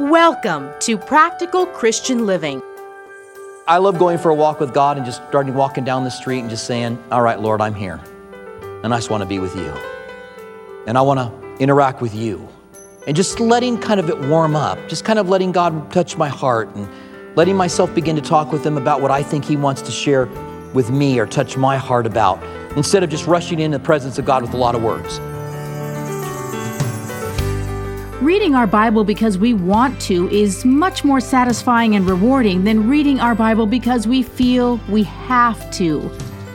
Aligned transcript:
Welcome 0.00 0.70
to 0.80 0.98
Practical 0.98 1.66
Christian 1.66 2.26
Living. 2.26 2.60
I 3.66 3.78
love 3.78 3.98
going 3.98 4.18
for 4.18 4.30
a 4.30 4.34
walk 4.34 4.60
with 4.60 4.74
God 4.74 4.96
and 4.96 5.06
just 5.06 5.26
starting 5.28 5.54
walking 5.54 5.84
down 5.84 6.04
the 6.04 6.10
street 6.10 6.40
and 6.40 6.50
just 6.50 6.66
saying, 6.66 7.02
All 7.10 7.22
right, 7.22 7.40
Lord, 7.40 7.60
I'm 7.60 7.74
here. 7.74 8.00
And 8.82 8.92
I 8.92 8.98
just 8.98 9.10
want 9.10 9.22
to 9.22 9.26
be 9.26 9.38
with 9.38 9.54
you. 9.54 9.72
And 10.86 10.98
I 10.98 11.00
want 11.02 11.20
to 11.20 11.56
interact 11.62 12.02
with 12.02 12.14
you. 12.14 12.48
And 13.06 13.16
just 13.16 13.38
letting 13.38 13.78
kind 13.78 14.00
of 14.00 14.08
it 14.08 14.18
warm 14.18 14.56
up, 14.56 14.78
just 14.88 15.04
kind 15.04 15.18
of 15.18 15.28
letting 15.28 15.52
God 15.52 15.92
touch 15.92 16.16
my 16.16 16.28
heart 16.28 16.74
and 16.74 16.88
letting 17.36 17.56
myself 17.56 17.94
begin 17.94 18.16
to 18.16 18.22
talk 18.22 18.52
with 18.52 18.66
Him 18.66 18.76
about 18.76 19.00
what 19.00 19.10
I 19.10 19.22
think 19.22 19.44
He 19.44 19.56
wants 19.56 19.80
to 19.82 19.90
share 19.92 20.26
with 20.72 20.90
me 20.90 21.18
or 21.18 21.26
touch 21.26 21.56
my 21.56 21.76
heart 21.76 22.06
about, 22.06 22.42
instead 22.76 23.04
of 23.04 23.10
just 23.10 23.26
rushing 23.26 23.60
in 23.60 23.70
the 23.70 23.78
presence 23.78 24.18
of 24.18 24.24
God 24.24 24.42
with 24.42 24.54
a 24.54 24.58
lot 24.58 24.74
of 24.74 24.82
words. 24.82 25.20
Reading 28.20 28.54
our 28.54 28.68
Bible 28.68 29.02
because 29.02 29.36
we 29.36 29.54
want 29.54 30.00
to 30.02 30.30
is 30.30 30.64
much 30.64 31.04
more 31.04 31.20
satisfying 31.20 31.96
and 31.96 32.08
rewarding 32.08 32.62
than 32.62 32.88
reading 32.88 33.18
our 33.18 33.34
Bible 33.34 33.66
because 33.66 34.06
we 34.06 34.22
feel 34.22 34.80
we 34.88 35.02
have 35.02 35.68
to. 35.72 36.00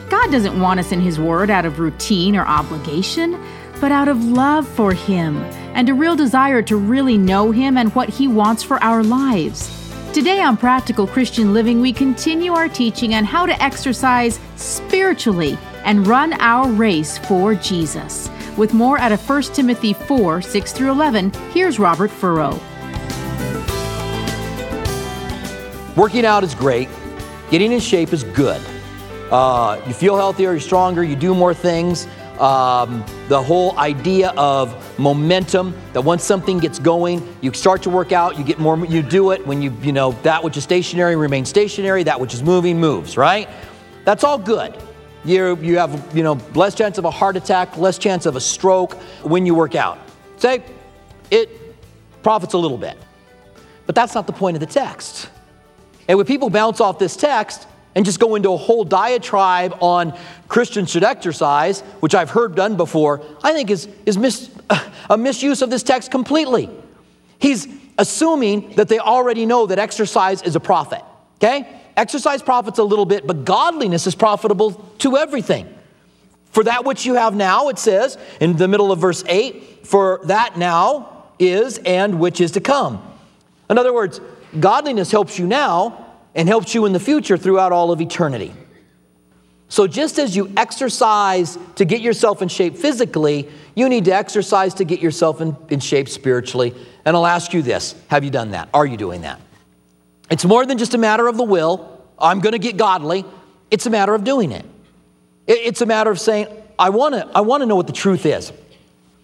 God 0.08 0.32
doesn't 0.32 0.58
want 0.58 0.80
us 0.80 0.90
in 0.90 1.02
His 1.02 1.20
Word 1.20 1.50
out 1.50 1.66
of 1.66 1.78
routine 1.78 2.34
or 2.34 2.46
obligation, 2.46 3.38
but 3.78 3.92
out 3.92 4.08
of 4.08 4.24
love 4.24 4.66
for 4.66 4.94
Him 4.94 5.36
and 5.74 5.86
a 5.90 5.94
real 5.94 6.16
desire 6.16 6.62
to 6.62 6.76
really 6.76 7.18
know 7.18 7.50
Him 7.50 7.76
and 7.76 7.94
what 7.94 8.08
He 8.08 8.26
wants 8.26 8.62
for 8.62 8.82
our 8.82 9.04
lives. 9.04 9.68
Today 10.14 10.40
on 10.40 10.56
Practical 10.56 11.06
Christian 11.06 11.52
Living, 11.52 11.82
we 11.82 11.92
continue 11.92 12.52
our 12.52 12.70
teaching 12.70 13.14
on 13.14 13.24
how 13.24 13.44
to 13.44 13.62
exercise 13.62 14.40
spiritually 14.56 15.58
and 15.84 16.06
run 16.06 16.32
our 16.40 16.68
race 16.70 17.18
for 17.18 17.54
Jesus. 17.54 18.30
With 18.60 18.74
more 18.74 18.98
out 18.98 19.10
of 19.10 19.26
1 19.26 19.42
Timothy 19.54 19.94
4 19.94 20.42
6 20.42 20.72
through 20.74 20.90
11, 20.90 21.32
here's 21.54 21.78
Robert 21.78 22.10
Furrow. 22.10 22.60
Working 25.96 26.26
out 26.26 26.44
is 26.44 26.54
great, 26.54 26.90
getting 27.50 27.72
in 27.72 27.80
shape 27.80 28.12
is 28.12 28.22
good. 28.22 28.60
Uh, 29.30 29.80
you 29.86 29.94
feel 29.94 30.14
healthier, 30.14 30.50
you're 30.50 30.60
stronger, 30.60 31.02
you 31.02 31.16
do 31.16 31.34
more 31.34 31.54
things. 31.54 32.06
Um, 32.38 33.02
the 33.28 33.42
whole 33.42 33.78
idea 33.78 34.34
of 34.36 34.98
momentum 34.98 35.74
that 35.94 36.02
once 36.02 36.22
something 36.22 36.58
gets 36.58 36.78
going 36.78 37.26
you 37.40 37.54
start 37.54 37.82
to 37.82 37.90
work 37.90 38.12
out 38.12 38.38
you 38.38 38.44
get 38.44 38.58
more 38.58 38.78
you 38.86 39.02
do 39.02 39.30
it 39.32 39.46
when 39.46 39.60
you 39.60 39.74
you 39.82 39.92
know 39.92 40.12
that 40.22 40.42
which 40.42 40.56
is 40.56 40.64
stationary 40.64 41.16
remains 41.16 41.50
stationary 41.50 42.02
that 42.04 42.18
which 42.18 42.32
is 42.32 42.42
moving 42.42 42.80
moves 42.80 43.18
right 43.18 43.46
that's 44.06 44.24
all 44.24 44.38
good 44.38 44.74
you, 45.24 45.56
you 45.56 45.78
have 45.78 46.16
you 46.16 46.22
know 46.22 46.38
less 46.54 46.74
chance 46.74 46.98
of 46.98 47.04
a 47.04 47.10
heart 47.10 47.36
attack 47.36 47.76
less 47.76 47.98
chance 47.98 48.26
of 48.26 48.36
a 48.36 48.40
stroke 48.40 48.94
when 49.22 49.46
you 49.46 49.54
work 49.54 49.74
out 49.74 49.98
say 50.36 50.62
it 51.30 51.48
profits 52.22 52.54
a 52.54 52.58
little 52.58 52.78
bit 52.78 52.96
but 53.86 53.94
that's 53.94 54.14
not 54.14 54.26
the 54.26 54.32
point 54.32 54.56
of 54.56 54.60
the 54.60 54.66
text 54.66 55.28
and 56.08 56.16
when 56.16 56.26
people 56.26 56.50
bounce 56.50 56.80
off 56.80 56.98
this 56.98 57.16
text 57.16 57.66
and 57.94 58.04
just 58.04 58.20
go 58.20 58.34
into 58.34 58.50
a 58.52 58.56
whole 58.56 58.84
diatribe 58.84 59.76
on 59.80 60.16
Christians 60.48 60.90
should 60.90 61.04
exercise, 61.04 61.80
which 62.00 62.14
I've 62.14 62.30
heard 62.30 62.54
done 62.54 62.76
before, 62.76 63.22
I 63.42 63.52
think 63.52 63.70
is, 63.70 63.88
is 64.06 64.16
mis, 64.16 64.50
a 65.10 65.18
misuse 65.18 65.62
of 65.62 65.70
this 65.70 65.82
text 65.82 66.10
completely. 66.10 66.70
He's 67.38 67.66
assuming 67.98 68.74
that 68.76 68.88
they 68.88 68.98
already 68.98 69.46
know 69.46 69.66
that 69.66 69.78
exercise 69.78 70.42
is 70.42 70.56
a 70.56 70.60
profit, 70.60 71.02
okay? 71.36 71.79
Exercise 72.00 72.40
profits 72.40 72.78
a 72.78 72.82
little 72.82 73.04
bit, 73.04 73.26
but 73.26 73.44
godliness 73.44 74.06
is 74.06 74.14
profitable 74.14 74.72
to 75.00 75.18
everything. 75.18 75.68
For 76.50 76.64
that 76.64 76.86
which 76.86 77.04
you 77.04 77.12
have 77.12 77.34
now, 77.34 77.68
it 77.68 77.78
says 77.78 78.16
in 78.40 78.56
the 78.56 78.68
middle 78.68 78.90
of 78.90 78.98
verse 78.98 79.22
8, 79.28 79.86
for 79.86 80.22
that 80.24 80.56
now 80.56 81.26
is 81.38 81.76
and 81.76 82.18
which 82.18 82.40
is 82.40 82.52
to 82.52 82.60
come. 82.62 83.06
In 83.68 83.76
other 83.76 83.92
words, 83.92 84.18
godliness 84.58 85.10
helps 85.10 85.38
you 85.38 85.46
now 85.46 86.06
and 86.34 86.48
helps 86.48 86.74
you 86.74 86.86
in 86.86 86.94
the 86.94 87.00
future 87.00 87.36
throughout 87.36 87.70
all 87.70 87.92
of 87.92 88.00
eternity. 88.00 88.54
So, 89.68 89.86
just 89.86 90.18
as 90.18 90.34
you 90.34 90.50
exercise 90.56 91.58
to 91.74 91.84
get 91.84 92.00
yourself 92.00 92.40
in 92.40 92.48
shape 92.48 92.78
physically, 92.78 93.46
you 93.74 93.90
need 93.90 94.06
to 94.06 94.14
exercise 94.14 94.72
to 94.74 94.84
get 94.84 95.02
yourself 95.02 95.42
in, 95.42 95.54
in 95.68 95.80
shape 95.80 96.08
spiritually. 96.08 96.74
And 97.04 97.14
I'll 97.14 97.26
ask 97.26 97.52
you 97.52 97.60
this 97.60 97.94
Have 98.08 98.24
you 98.24 98.30
done 98.30 98.52
that? 98.52 98.70
Are 98.72 98.86
you 98.86 98.96
doing 98.96 99.20
that? 99.20 99.38
It's 100.30 100.44
more 100.44 100.64
than 100.64 100.78
just 100.78 100.94
a 100.94 100.98
matter 100.98 101.26
of 101.26 101.36
the 101.36 101.42
will. 101.42 101.89
I'm 102.20 102.40
going 102.40 102.52
to 102.52 102.58
get 102.58 102.76
godly. 102.76 103.24
It's 103.70 103.86
a 103.86 103.90
matter 103.90 104.14
of 104.14 104.24
doing 104.24 104.52
it. 104.52 104.64
It's 105.46 105.80
a 105.80 105.86
matter 105.86 106.10
of 106.10 106.20
saying, 106.20 106.48
I 106.78 106.90
want 106.90 107.14
to 107.14 107.28
I 107.34 107.40
want 107.40 107.62
to 107.62 107.66
know 107.66 107.76
what 107.76 107.86
the 107.86 107.92
truth 107.92 108.26
is. 108.26 108.52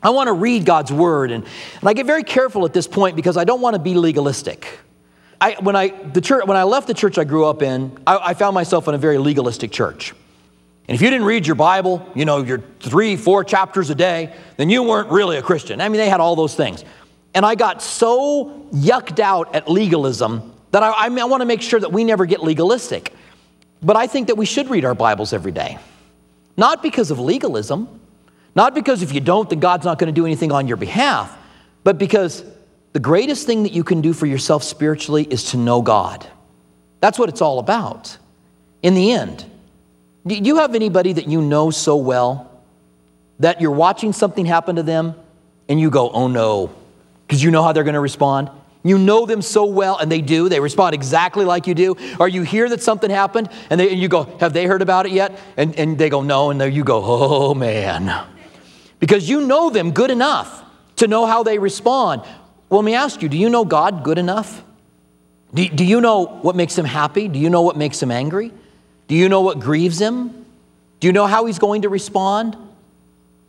I 0.02 0.10
want 0.10 0.28
to 0.28 0.32
read 0.32 0.64
God's 0.64 0.92
word. 0.92 1.30
And, 1.30 1.44
and 1.80 1.88
I 1.88 1.92
get 1.92 2.06
very 2.06 2.22
careful 2.22 2.64
at 2.64 2.72
this 2.72 2.86
point 2.86 3.16
because 3.16 3.36
I 3.36 3.44
don't 3.44 3.60
want 3.60 3.74
to 3.74 3.80
be 3.80 3.94
legalistic. 3.94 4.78
I, 5.40 5.56
when, 5.60 5.76
I, 5.76 5.88
the 5.88 6.20
church, 6.20 6.46
when 6.46 6.56
I 6.56 6.62
left 6.62 6.86
the 6.86 6.94
church 6.94 7.18
I 7.18 7.24
grew 7.24 7.44
up 7.44 7.62
in, 7.62 7.98
I, 8.06 8.18
I 8.18 8.34
found 8.34 8.54
myself 8.54 8.88
in 8.88 8.94
a 8.94 8.98
very 8.98 9.18
legalistic 9.18 9.72
church. 9.72 10.14
And 10.88 10.94
if 10.94 11.02
you 11.02 11.10
didn't 11.10 11.26
read 11.26 11.46
your 11.46 11.56
Bible, 11.56 12.08
you 12.14 12.24
know, 12.24 12.42
your 12.42 12.62
three, 12.80 13.16
four 13.16 13.42
chapters 13.42 13.90
a 13.90 13.94
day, 13.94 14.34
then 14.56 14.70
you 14.70 14.84
weren't 14.84 15.10
really 15.10 15.36
a 15.36 15.42
Christian. 15.42 15.80
I 15.80 15.88
mean, 15.88 15.98
they 15.98 16.08
had 16.08 16.20
all 16.20 16.36
those 16.36 16.54
things. 16.54 16.84
And 17.34 17.44
I 17.44 17.54
got 17.54 17.82
so 17.82 18.68
yucked 18.72 19.18
out 19.18 19.54
at 19.54 19.68
legalism 19.68 20.54
that 20.76 20.82
I, 20.82 20.90
I, 20.90 21.06
I 21.06 21.24
want 21.24 21.40
to 21.40 21.46
make 21.46 21.62
sure 21.62 21.80
that 21.80 21.90
we 21.90 22.04
never 22.04 22.26
get 22.26 22.42
legalistic. 22.42 23.10
But 23.82 23.96
I 23.96 24.06
think 24.06 24.26
that 24.26 24.34
we 24.34 24.44
should 24.44 24.68
read 24.68 24.84
our 24.84 24.94
Bibles 24.94 25.32
every 25.32 25.50
day. 25.50 25.78
Not 26.58 26.82
because 26.82 27.10
of 27.10 27.18
legalism, 27.18 27.98
not 28.54 28.74
because 28.74 29.00
if 29.00 29.14
you 29.14 29.20
don't, 29.20 29.48
then 29.48 29.58
God's 29.58 29.86
not 29.86 29.98
going 29.98 30.14
to 30.14 30.20
do 30.20 30.26
anything 30.26 30.52
on 30.52 30.68
your 30.68 30.76
behalf, 30.76 31.34
but 31.82 31.96
because 31.96 32.44
the 32.92 33.00
greatest 33.00 33.46
thing 33.46 33.62
that 33.62 33.72
you 33.72 33.84
can 33.84 34.02
do 34.02 34.12
for 34.12 34.26
yourself 34.26 34.62
spiritually 34.62 35.26
is 35.30 35.44
to 35.52 35.56
know 35.56 35.80
God. 35.80 36.26
That's 37.00 37.18
what 37.18 37.30
it's 37.30 37.40
all 37.40 37.58
about. 37.58 38.18
In 38.82 38.92
the 38.92 39.12
end, 39.12 39.46
do 40.26 40.34
you 40.34 40.56
have 40.56 40.74
anybody 40.74 41.14
that 41.14 41.26
you 41.26 41.40
know 41.40 41.70
so 41.70 41.96
well 41.96 42.50
that 43.38 43.62
you're 43.62 43.70
watching 43.70 44.12
something 44.12 44.44
happen 44.44 44.76
to 44.76 44.82
them 44.82 45.14
and 45.70 45.80
you 45.80 45.88
go, 45.88 46.10
oh 46.10 46.28
no, 46.28 46.70
because 47.26 47.42
you 47.42 47.50
know 47.50 47.62
how 47.62 47.72
they're 47.72 47.82
going 47.82 47.94
to 47.94 48.00
respond? 48.00 48.50
You 48.88 48.98
know 48.98 49.26
them 49.26 49.42
so 49.42 49.64
well, 49.64 49.98
and 49.98 50.10
they 50.10 50.20
do. 50.20 50.48
They 50.48 50.60
respond 50.60 50.94
exactly 50.94 51.44
like 51.44 51.66
you 51.66 51.74
do. 51.74 51.96
Or 52.20 52.28
you 52.28 52.42
hear 52.42 52.68
that 52.68 52.82
something 52.82 53.10
happened, 53.10 53.48
and, 53.70 53.80
they, 53.80 53.90
and 53.90 54.00
you 54.00 54.08
go, 54.08 54.24
Have 54.40 54.52
they 54.52 54.66
heard 54.66 54.82
about 54.82 55.06
it 55.06 55.12
yet? 55.12 55.38
And, 55.56 55.74
and 55.78 55.98
they 55.98 56.08
go, 56.08 56.22
No. 56.22 56.50
And 56.50 56.74
you 56.74 56.84
go, 56.84 57.02
Oh 57.04 57.54
man. 57.54 58.26
Because 58.98 59.28
you 59.28 59.46
know 59.46 59.70
them 59.70 59.92
good 59.92 60.10
enough 60.10 60.64
to 60.96 61.06
know 61.06 61.26
how 61.26 61.42
they 61.42 61.58
respond. 61.58 62.22
Well, 62.68 62.80
let 62.80 62.84
me 62.84 62.94
ask 62.94 63.22
you 63.22 63.28
do 63.28 63.36
you 63.36 63.48
know 63.48 63.64
God 63.64 64.02
good 64.02 64.18
enough? 64.18 64.62
Do, 65.54 65.68
do 65.68 65.84
you 65.84 66.00
know 66.00 66.24
what 66.24 66.56
makes 66.56 66.76
him 66.76 66.84
happy? 66.84 67.28
Do 67.28 67.38
you 67.38 67.50
know 67.50 67.62
what 67.62 67.76
makes 67.76 68.02
him 68.02 68.10
angry? 68.10 68.52
Do 69.08 69.14
you 69.14 69.28
know 69.28 69.42
what 69.42 69.60
grieves 69.60 70.00
him? 70.00 70.46
Do 71.00 71.06
you 71.06 71.12
know 71.12 71.26
how 71.26 71.46
he's 71.46 71.58
going 71.58 71.82
to 71.82 71.88
respond? 71.88 72.56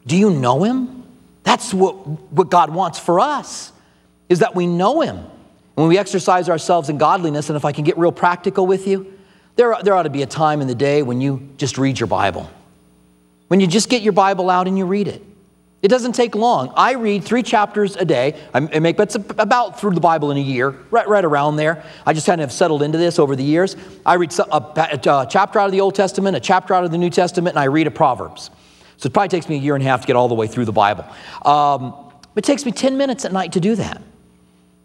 Do 0.05 0.15
you 0.15 0.29
know 0.29 0.63
him? 0.63 1.03
That's 1.43 1.73
what, 1.73 1.93
what 2.31 2.49
God 2.49 2.69
wants 2.69 2.99
for 2.99 3.19
us, 3.19 3.71
is 4.29 4.39
that 4.39 4.55
we 4.55 4.67
know 4.67 5.01
him. 5.01 5.25
When 5.75 5.87
we 5.87 5.97
exercise 5.97 6.49
ourselves 6.49 6.89
in 6.89 6.97
godliness, 6.97 7.49
and 7.49 7.55
if 7.55 7.63
I 7.63 7.71
can 7.71 7.83
get 7.83 7.97
real 7.97 8.11
practical 8.11 8.65
with 8.65 8.87
you, 8.87 9.13
there, 9.55 9.75
there 9.83 9.93
ought 9.93 10.03
to 10.03 10.09
be 10.09 10.23
a 10.23 10.27
time 10.27 10.61
in 10.61 10.67
the 10.67 10.75
day 10.75 11.03
when 11.03 11.21
you 11.21 11.49
just 11.57 11.77
read 11.77 11.99
your 11.99 12.07
Bible. 12.07 12.49
When 13.47 13.59
you 13.59 13.67
just 13.67 13.89
get 13.89 14.01
your 14.01 14.13
Bible 14.13 14.49
out 14.49 14.67
and 14.67 14.77
you 14.77 14.85
read 14.85 15.07
it. 15.07 15.23
It 15.83 15.89
doesn't 15.89 16.13
take 16.13 16.33
long. 16.33 16.73
I 16.75 16.93
read 16.93 17.23
three 17.23 17.43
chapters 17.43 17.95
a 17.95 18.03
day. 18.03 18.39
I 18.53 18.59
make 18.59 18.97
that's 18.97 19.13
about 19.13 19.79
through 19.79 19.91
the 19.91 19.99
Bible 19.99 20.31
in 20.31 20.37
a 20.37 20.41
year, 20.41 20.71
right, 20.89 21.07
right 21.07 21.23
around 21.23 21.57
there. 21.57 21.83
I 22.05 22.13
just 22.13 22.25
kind 22.25 22.41
of 22.41 22.51
settled 22.51 22.81
into 22.81 22.97
this 22.97 23.19
over 23.19 23.35
the 23.35 23.43
years. 23.43 23.75
I 24.03 24.15
read 24.15 24.33
a, 24.51 25.27
chapter 25.29 25.59
out 25.59 25.67
of 25.67 25.71
the 25.71 25.81
Old 25.81 25.93
Testament, 25.93 26.35
a 26.35 26.39
chapter 26.39 26.73
out 26.73 26.83
of 26.83 26.91
the 26.91 26.97
New 26.97 27.11
Testament, 27.11 27.55
and 27.55 27.59
I 27.59 27.65
read 27.65 27.85
a 27.85 27.91
Proverbs. 27.91 28.49
So 28.97 29.07
it 29.07 29.13
probably 29.13 29.29
takes 29.29 29.47
me 29.47 29.57
a 29.57 29.59
year 29.59 29.75
and 29.75 29.83
a 29.83 29.87
half 29.87 30.01
to 30.01 30.07
get 30.07 30.15
all 30.15 30.27
the 30.27 30.35
way 30.35 30.47
through 30.47 30.65
the 30.65 30.71
Bible. 30.71 31.05
Um, 31.45 31.93
it 32.35 32.43
takes 32.43 32.65
me 32.65 32.71
10 32.71 32.97
minutes 32.97 33.25
at 33.25 33.31
night 33.31 33.51
to 33.53 33.59
do 33.59 33.75
that. 33.75 34.01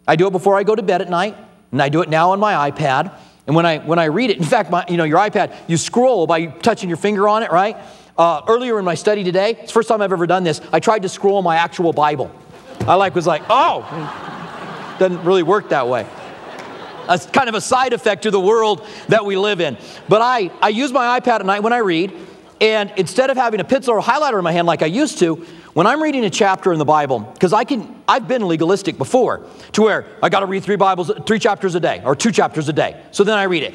I 0.07 0.15
do 0.15 0.27
it 0.27 0.31
before 0.31 0.57
I 0.57 0.63
go 0.63 0.75
to 0.75 0.83
bed 0.83 1.01
at 1.01 1.09
night, 1.09 1.35
and 1.71 1.81
I 1.81 1.89
do 1.89 2.01
it 2.01 2.09
now 2.09 2.31
on 2.31 2.39
my 2.39 2.69
iPad. 2.69 3.17
And 3.47 3.55
when 3.55 3.65
I, 3.65 3.79
when 3.79 3.99
I 3.99 4.05
read 4.05 4.29
it, 4.29 4.37
in 4.37 4.43
fact, 4.43 4.69
my, 4.69 4.85
you 4.87 4.97
know, 4.97 5.03
your 5.03 5.19
iPad, 5.19 5.53
you 5.67 5.77
scroll 5.77 6.27
by 6.27 6.45
touching 6.45 6.89
your 6.89 6.97
finger 6.97 7.27
on 7.27 7.43
it, 7.43 7.51
right? 7.51 7.77
Uh, 8.17 8.41
earlier 8.47 8.77
in 8.79 8.85
my 8.85 8.95
study 8.95 9.23
today, 9.23 9.51
it's 9.51 9.67
the 9.67 9.73
first 9.73 9.89
time 9.89 10.01
I've 10.01 10.13
ever 10.13 10.27
done 10.27 10.43
this, 10.43 10.61
I 10.71 10.79
tried 10.79 11.01
to 11.01 11.09
scroll 11.09 11.41
my 11.41 11.57
actual 11.57 11.93
Bible. 11.93 12.31
I 12.81 12.95
like 12.95 13.15
was 13.15 13.27
like, 13.27 13.43
oh, 13.49 13.81
doesn't 14.99 15.23
really 15.23 15.43
work 15.43 15.69
that 15.69 15.87
way. 15.87 16.05
That's 17.07 17.25
kind 17.25 17.49
of 17.49 17.55
a 17.55 17.61
side 17.61 17.91
effect 17.91 18.23
to 18.23 18.31
the 18.31 18.39
world 18.39 18.85
that 19.09 19.25
we 19.25 19.35
live 19.35 19.59
in. 19.59 19.77
But 20.07 20.21
I, 20.21 20.51
I 20.61 20.69
use 20.69 20.91
my 20.91 21.19
iPad 21.19 21.39
at 21.39 21.45
night 21.45 21.63
when 21.63 21.73
I 21.73 21.79
read, 21.79 22.13
and 22.61 22.93
instead 22.97 23.29
of 23.29 23.35
having 23.35 23.59
a 23.59 23.65
pencil 23.65 23.93
or 23.93 23.97
a 23.97 24.01
highlighter 24.01 24.37
in 24.37 24.43
my 24.43 24.51
hand 24.51 24.67
like 24.67 24.81
I 24.81 24.87
used 24.87 25.19
to, 25.19 25.45
when 25.73 25.87
I'm 25.87 26.01
reading 26.03 26.23
a 26.25 26.29
chapter 26.29 26.71
in 26.71 26.79
the 26.79 26.85
Bible, 26.85 27.19
because 27.19 27.51
I 27.53 27.63
can, 27.63 28.03
I've 28.07 28.27
been 28.27 28.47
legalistic 28.47 28.97
before, 28.97 29.45
to 29.71 29.81
where 29.81 30.05
I 30.21 30.29
got 30.29 30.41
to 30.41 30.45
read 30.45 30.63
three 30.63 30.75
Bibles, 30.75 31.11
three 31.25 31.39
chapters 31.39 31.73
a 31.75 31.79
day, 31.79 32.01
or 32.05 32.15
two 32.15 32.31
chapters 32.31 32.69
a 32.69 32.73
day. 32.73 33.03
So 33.11 33.23
then 33.23 33.37
I 33.37 33.43
read 33.43 33.63
it. 33.63 33.73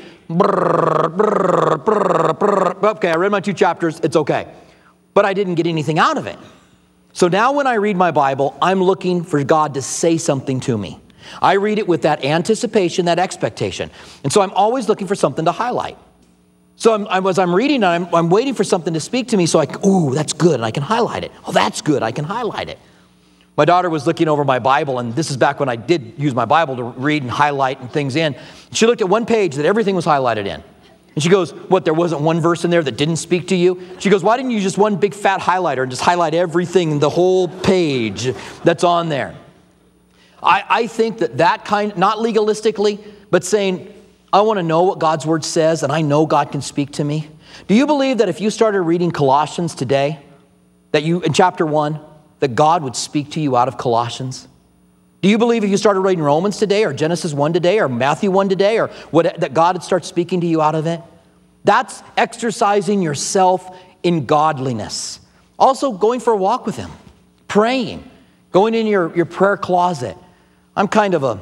Okay, 2.85 3.11
I 3.11 3.17
read 3.17 3.33
my 3.33 3.41
two 3.41 3.53
chapters, 3.53 3.99
it's 4.01 4.17
okay. 4.17 4.53
But 5.15 5.25
I 5.25 5.35
didn't 5.35 5.57
get 5.57 5.67
anything 5.67 5.99
out 5.99 6.19
of 6.19 6.27
it. 6.27 6.39
So 7.13 7.27
now 7.27 7.53
when 7.53 7.67
I 7.67 7.75
read 7.75 7.97
my 7.97 8.13
Bible, 8.13 8.57
I'm 8.63 8.83
looking 8.83 9.25
for 9.25 9.43
God 9.43 9.75
to 9.75 9.83
say 9.83 10.19
something 10.19 10.61
to 10.61 10.79
me. 10.79 11.01
I 11.43 11.55
read 11.55 11.79
it 11.79 11.89
with 11.89 12.03
that 12.03 12.25
anticipation, 12.25 13.07
that 13.07 13.19
expectation. 13.19 13.91
And 14.23 14.33
so 14.33 14.41
I'm 14.41 14.53
always 14.53 14.89
looking 14.89 15.09
for 15.09 15.17
something 15.17 15.45
to 15.47 15.53
highlight. 15.53 15.99
So 16.79 16.95
I'm, 16.95 17.09
I, 17.09 17.29
as 17.29 17.41
I'm 17.41 17.53
reading, 17.53 17.83
I'm, 17.83 18.13
I'm 18.15 18.31
waiting 18.31 18.55
for 18.55 18.63
something 18.63 18.95
to 18.95 19.01
speak 19.01 19.29
to 19.29 19.37
me 19.37 19.47
so 19.47 19.59
I 19.59 19.67
ooh, 19.85 20.15
that's 20.15 20.33
good, 20.33 20.55
and 20.55 20.65
I 20.65 20.71
can 20.71 20.85
highlight 20.85 21.25
it. 21.25 21.33
Oh, 21.45 21.51
that's 21.51 21.83
good, 21.83 22.05
I 22.05 22.13
can 22.13 22.25
highlight 22.25 22.69
it. 22.69 22.79
My 23.57 23.65
daughter 23.65 23.91
was 23.91 24.07
looking 24.07 24.29
over 24.29 24.45
my 24.45 24.61
Bible, 24.61 25.01
and 25.01 25.13
this 25.17 25.33
is 25.33 25.37
back 25.37 25.59
when 25.59 25.69
I 25.69 25.75
did 25.75 26.15
use 26.17 26.37
my 26.37 26.45
Bible 26.45 26.77
to 26.77 26.85
read 26.85 27.23
and 27.23 27.31
highlight 27.31 27.81
and 27.81 27.91
things 27.91 28.15
in. 28.15 28.37
She 28.71 28.87
looked 28.87 29.01
at 29.01 29.09
one 29.09 29.27
page 29.27 29.57
that 29.57 29.67
everything 29.67 29.97
was 29.97 30.07
highlighted 30.07 30.47
in. 30.47 30.63
And 31.17 31.23
she 31.23 31.29
goes, 31.29 31.51
What, 31.51 31.85
there 31.85 31.95
wasn't 31.95 32.21
one 32.21 32.41
verse 32.41 32.65
in 32.65 32.71
there 32.71 32.85
that 32.85 32.97
didn't 32.97 33.17
speak 33.17 33.49
to 33.49 33.57
you? 33.57 33.85
She 33.99 34.09
goes, 34.09 34.23
Why 34.23 34.37
didn't 34.37 34.53
you 34.53 34.61
just 34.61 34.79
one 34.79 34.95
big 34.95 35.15
fat 35.15 35.41
highlighter 35.41 35.83
and 35.83 35.91
just 35.91 36.03
highlight 36.03 36.33
everything, 36.33 37.01
the 37.01 37.11
whole 37.11 37.49
page 37.49 38.33
that's 38.63 38.85
on 38.85 39.09
there? 39.09 39.35
I, 40.41 40.65
I 40.69 40.87
think 40.87 41.19
that 41.19 41.39
that 41.39 41.65
kind, 41.65 41.97
not 41.97 42.19
legalistically, 42.19 43.05
but 43.33 43.43
saying, 43.43 43.93
I 44.33 44.43
want 44.43 44.59
to 44.59 44.63
know 44.63 44.83
what 44.83 44.99
God's 44.99 45.25
word 45.25 45.45
says 45.45 45.83
and 45.83 45.93
I 45.93 46.03
know 46.03 46.27
God 46.27 46.53
can 46.53 46.63
speak 46.63 46.93
to 46.93 47.05
me. 47.05 47.31
Do 47.67 47.75
you 47.75 47.87
believe 47.87 48.19
that 48.19 48.29
if 48.29 48.41
you 48.41 48.51
started 48.51 48.83
reading 48.83 49.11
Colossians 49.11 49.75
today, 49.75 50.21
that 50.93 51.03
you, 51.03 51.23
in 51.23 51.33
chapter 51.33 51.65
one, 51.65 52.01
that 52.41 52.55
God 52.55 52.83
would 52.83 52.97
speak 52.97 53.33
to 53.33 53.41
you 53.41 53.57
out 53.57 53.69
of 53.69 53.79
Colossians? 53.79 54.47
Do 55.21 55.29
you 55.29 55.39
believe 55.39 55.65
if 55.65 55.71
you 55.71 55.77
started 55.77 56.01
reading 56.01 56.23
Romans 56.23 56.59
today 56.59 56.85
or 56.85 56.93
Genesis 56.93 57.33
1 57.33 57.53
today 57.53 57.81
or 57.81 57.89
Matthew 57.89 58.31
1 58.31 58.49
today 58.49 58.79
or 58.79 58.89
what, 59.11 59.41
that 59.41 59.55
God 59.55 59.75
would 59.75 59.83
start 59.83 60.05
speaking 60.05 60.41
to 60.43 60.47
you 60.47 60.63
out 60.63 60.75
of 60.75 60.87
it? 60.87 61.01
That's 61.65 62.03
exercising 62.17 63.03
yourself 63.03 63.77
in 64.03 64.27
godliness. 64.27 65.21
Also, 65.59 65.93
going 65.93 66.21
for 66.21 66.35
a 66.35 66.37
walk 66.37 66.67
with 66.67 66.77
Him, 66.77 66.91
praying, 67.49 68.09
going 68.53 68.75
in 68.75 68.87
your, 68.87 69.15
your 69.17 69.27
prayer 69.27 69.57
closet. 69.57 70.17
I'm 70.77 70.87
kind 70.87 71.15
of 71.15 71.25
a 71.25 71.41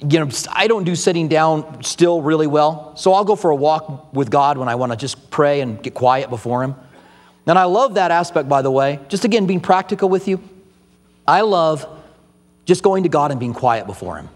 you 0.00 0.20
know, 0.20 0.30
I 0.52 0.68
don't 0.68 0.84
do 0.84 0.94
sitting 0.94 1.28
down 1.28 1.82
still 1.82 2.22
really 2.22 2.46
well. 2.46 2.96
So 2.96 3.12
I'll 3.12 3.24
go 3.24 3.34
for 3.34 3.50
a 3.50 3.56
walk 3.56 4.14
with 4.14 4.30
God 4.30 4.56
when 4.56 4.68
I 4.68 4.76
want 4.76 4.92
to 4.92 4.96
just 4.96 5.30
pray 5.30 5.60
and 5.60 5.82
get 5.82 5.94
quiet 5.94 6.30
before 6.30 6.62
Him. 6.62 6.76
And 7.46 7.58
I 7.58 7.64
love 7.64 7.94
that 7.94 8.10
aspect, 8.10 8.48
by 8.48 8.62
the 8.62 8.70
way. 8.70 9.00
Just 9.08 9.24
again, 9.24 9.46
being 9.46 9.60
practical 9.60 10.08
with 10.08 10.28
you. 10.28 10.40
I 11.26 11.40
love 11.40 11.86
just 12.64 12.82
going 12.82 13.02
to 13.04 13.08
God 13.08 13.30
and 13.30 13.40
being 13.40 13.54
quiet 13.54 13.86
before 13.86 14.18
Him. 14.18 14.28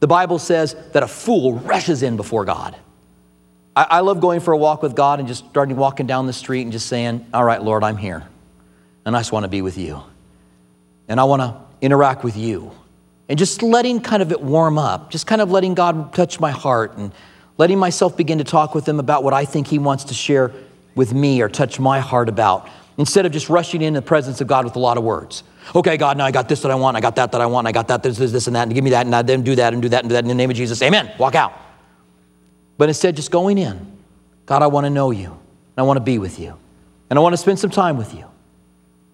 The 0.00 0.06
Bible 0.06 0.38
says 0.38 0.76
that 0.92 1.02
a 1.02 1.08
fool 1.08 1.54
rushes 1.54 2.02
in 2.02 2.16
before 2.16 2.44
God. 2.44 2.76
I, 3.74 3.86
I 3.90 4.00
love 4.00 4.20
going 4.20 4.38
for 4.38 4.52
a 4.52 4.58
walk 4.58 4.82
with 4.82 4.94
God 4.94 5.18
and 5.18 5.26
just 5.26 5.48
starting 5.48 5.76
walking 5.76 6.06
down 6.06 6.26
the 6.26 6.32
street 6.32 6.62
and 6.62 6.70
just 6.70 6.86
saying, 6.86 7.26
All 7.34 7.42
right, 7.42 7.62
Lord, 7.62 7.82
I'm 7.82 7.96
here. 7.96 8.28
And 9.04 9.16
I 9.16 9.20
just 9.20 9.32
want 9.32 9.44
to 9.44 9.48
be 9.48 9.62
with 9.62 9.78
you. 9.78 10.02
And 11.08 11.18
I 11.18 11.24
want 11.24 11.42
to 11.42 11.56
interact 11.80 12.22
with 12.22 12.36
you 12.36 12.70
and 13.28 13.38
just 13.38 13.62
letting 13.62 14.00
kind 14.00 14.22
of 14.22 14.32
it 14.32 14.40
warm 14.40 14.78
up, 14.78 15.10
just 15.10 15.26
kind 15.26 15.40
of 15.40 15.50
letting 15.50 15.74
God 15.74 16.12
touch 16.14 16.40
my 16.40 16.50
heart 16.50 16.96
and 16.96 17.12
letting 17.58 17.78
myself 17.78 18.16
begin 18.16 18.38
to 18.38 18.44
talk 18.44 18.74
with 18.74 18.88
Him 18.88 18.98
about 18.98 19.22
what 19.22 19.34
I 19.34 19.44
think 19.44 19.66
He 19.66 19.78
wants 19.78 20.04
to 20.04 20.14
share 20.14 20.52
with 20.94 21.12
me 21.12 21.42
or 21.42 21.48
touch 21.48 21.78
my 21.78 22.00
heart 22.00 22.28
about, 22.28 22.68
instead 22.96 23.26
of 23.26 23.32
just 23.32 23.48
rushing 23.48 23.82
in 23.82 23.94
the 23.94 24.02
presence 24.02 24.40
of 24.40 24.46
God 24.46 24.64
with 24.64 24.76
a 24.76 24.78
lot 24.78 24.96
of 24.96 25.04
words. 25.04 25.44
Okay, 25.74 25.96
God, 25.96 26.16
now 26.16 26.24
I 26.24 26.30
got 26.30 26.48
this 26.48 26.62
that 26.62 26.70
I 26.70 26.74
want, 26.74 26.96
I 26.96 27.00
got 27.00 27.16
that 27.16 27.32
that 27.32 27.40
I 27.40 27.46
want, 27.46 27.66
I 27.66 27.72
got 27.72 27.88
that, 27.88 28.02
this, 28.02 28.16
this, 28.16 28.32
this, 28.32 28.46
and 28.46 28.56
that, 28.56 28.62
and 28.62 28.74
give 28.74 28.82
me 28.82 28.90
that, 28.90 29.06
and 29.06 29.28
then 29.28 29.42
do 29.42 29.54
that, 29.56 29.72
and 29.72 29.82
do 29.82 29.88
that, 29.90 30.02
and 30.02 30.08
do 30.08 30.14
that 30.14 30.24
in 30.24 30.28
the 30.28 30.34
name 30.34 30.50
of 30.50 30.56
Jesus. 30.56 30.80
Amen. 30.82 31.12
Walk 31.18 31.34
out. 31.34 31.52
But 32.78 32.88
instead, 32.88 33.16
just 33.16 33.30
going 33.30 33.58
in, 33.58 33.98
God, 34.46 34.62
I 34.62 34.68
want 34.68 34.86
to 34.86 34.90
know 34.90 35.10
you, 35.10 35.26
and 35.26 35.76
I 35.76 35.82
want 35.82 35.98
to 35.98 36.02
be 36.02 36.18
with 36.18 36.38
you, 36.40 36.56
and 37.10 37.18
I 37.18 37.22
want 37.22 37.34
to 37.34 37.36
spend 37.36 37.58
some 37.58 37.70
time 37.70 37.98
with 37.98 38.14
you. 38.14 38.24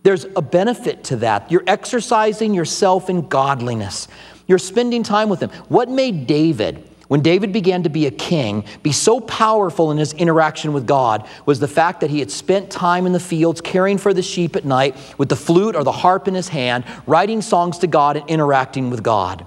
There's 0.05 0.27
a 0.37 0.43
benefit 0.43 1.03
to 1.05 1.17
that. 1.17 1.51
You're 1.51 1.65
exercising 1.67 2.55
yourself 2.55 3.11
in 3.11 3.27
godliness. 3.27 4.07
You're 4.47 4.59
spending 4.59 5.03
time 5.03 5.31
with 5.31 5.41
Him. 5.41 5.49
What 5.69 5.89
made 5.89 6.27
David, 6.27 6.87
when 7.09 7.23
David 7.23 7.55
began 7.55 7.83
to 7.85 7.89
be 7.89 8.07
a 8.07 8.11
king, 8.11 8.65
be 8.83 8.93
so 8.93 9.19
powerful 9.19 9.91
in 9.91 9.97
his 9.97 10.13
interaction 10.13 10.75
with 10.75 10.87
God 10.87 11.27
was 11.47 11.59
the 11.59 11.69
fact 11.69 12.03
that 12.03 12.11
he 12.11 12.19
had 12.19 12.31
spent 12.31 12.71
time 12.71 13.07
in 13.07 13.13
the 13.13 13.21
fields 13.21 13.63
caring 13.63 13.97
for 13.97 14.13
the 14.13 14.21
sheep 14.23 14.57
at 14.57 14.67
night 14.67 14.95
with 15.17 15.31
the 15.31 15.37
flute 15.37 15.75
or 15.75 15.85
the 15.85 15.93
harp 15.93 16.29
in 16.29 16.35
his 16.35 16.49
hand, 16.49 16.85
writing 17.07 17.41
songs 17.41 17.79
to 17.79 17.87
God 17.87 18.19
and 18.19 18.29
interacting 18.29 18.91
with 18.91 19.03
God. 19.03 19.47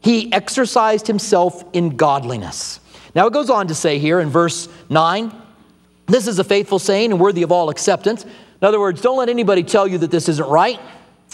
He 0.00 0.32
exercised 0.32 1.06
himself 1.06 1.64
in 1.74 1.96
godliness. 1.96 2.80
Now 3.14 3.26
it 3.26 3.34
goes 3.34 3.50
on 3.50 3.68
to 3.68 3.74
say 3.74 3.98
here 3.98 4.20
in 4.20 4.30
verse 4.30 4.70
9 4.88 5.42
this 6.06 6.28
is 6.28 6.38
a 6.38 6.44
faithful 6.44 6.78
saying 6.78 7.10
and 7.10 7.20
worthy 7.20 7.42
of 7.42 7.50
all 7.50 7.68
acceptance 7.68 8.24
in 8.60 8.66
other 8.66 8.80
words, 8.80 9.00
don't 9.00 9.18
let 9.18 9.28
anybody 9.28 9.62
tell 9.62 9.86
you 9.86 9.98
that 9.98 10.10
this 10.10 10.28
isn't 10.28 10.48
right. 10.48 10.80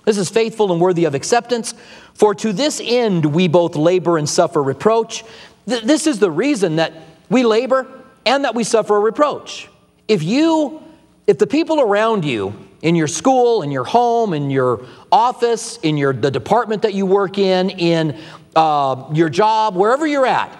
This 0.04 0.18
is 0.18 0.28
faithful 0.28 0.72
and 0.72 0.80
worthy 0.80 1.04
of 1.04 1.14
acceptance. 1.14 1.74
For 2.14 2.34
to 2.36 2.52
this 2.52 2.80
end 2.82 3.24
we 3.26 3.48
both 3.48 3.76
labor 3.76 4.18
and 4.18 4.28
suffer 4.28 4.62
reproach. 4.62 5.24
Th- 5.68 5.82
this 5.82 6.06
is 6.06 6.18
the 6.18 6.30
reason 6.30 6.76
that 6.76 6.92
we 7.30 7.44
labor 7.44 7.86
and 8.26 8.44
that 8.44 8.54
we 8.54 8.64
suffer 8.64 9.00
reproach. 9.00 9.68
If 10.08 10.22
you, 10.22 10.82
if 11.26 11.38
the 11.38 11.46
people 11.46 11.80
around 11.80 12.24
you, 12.24 12.54
in 12.82 12.96
your 12.96 13.06
school, 13.06 13.62
in 13.62 13.70
your 13.70 13.84
home, 13.84 14.34
in 14.34 14.50
your 14.50 14.84
office, 15.12 15.76
in 15.78 15.96
your, 15.96 16.12
the 16.12 16.32
department 16.32 16.82
that 16.82 16.94
you 16.94 17.06
work 17.06 17.38
in, 17.38 17.70
in 17.70 18.20
uh, 18.56 19.08
your 19.12 19.28
job, 19.28 19.76
wherever 19.76 20.04
you're 20.04 20.26
at, 20.26 20.58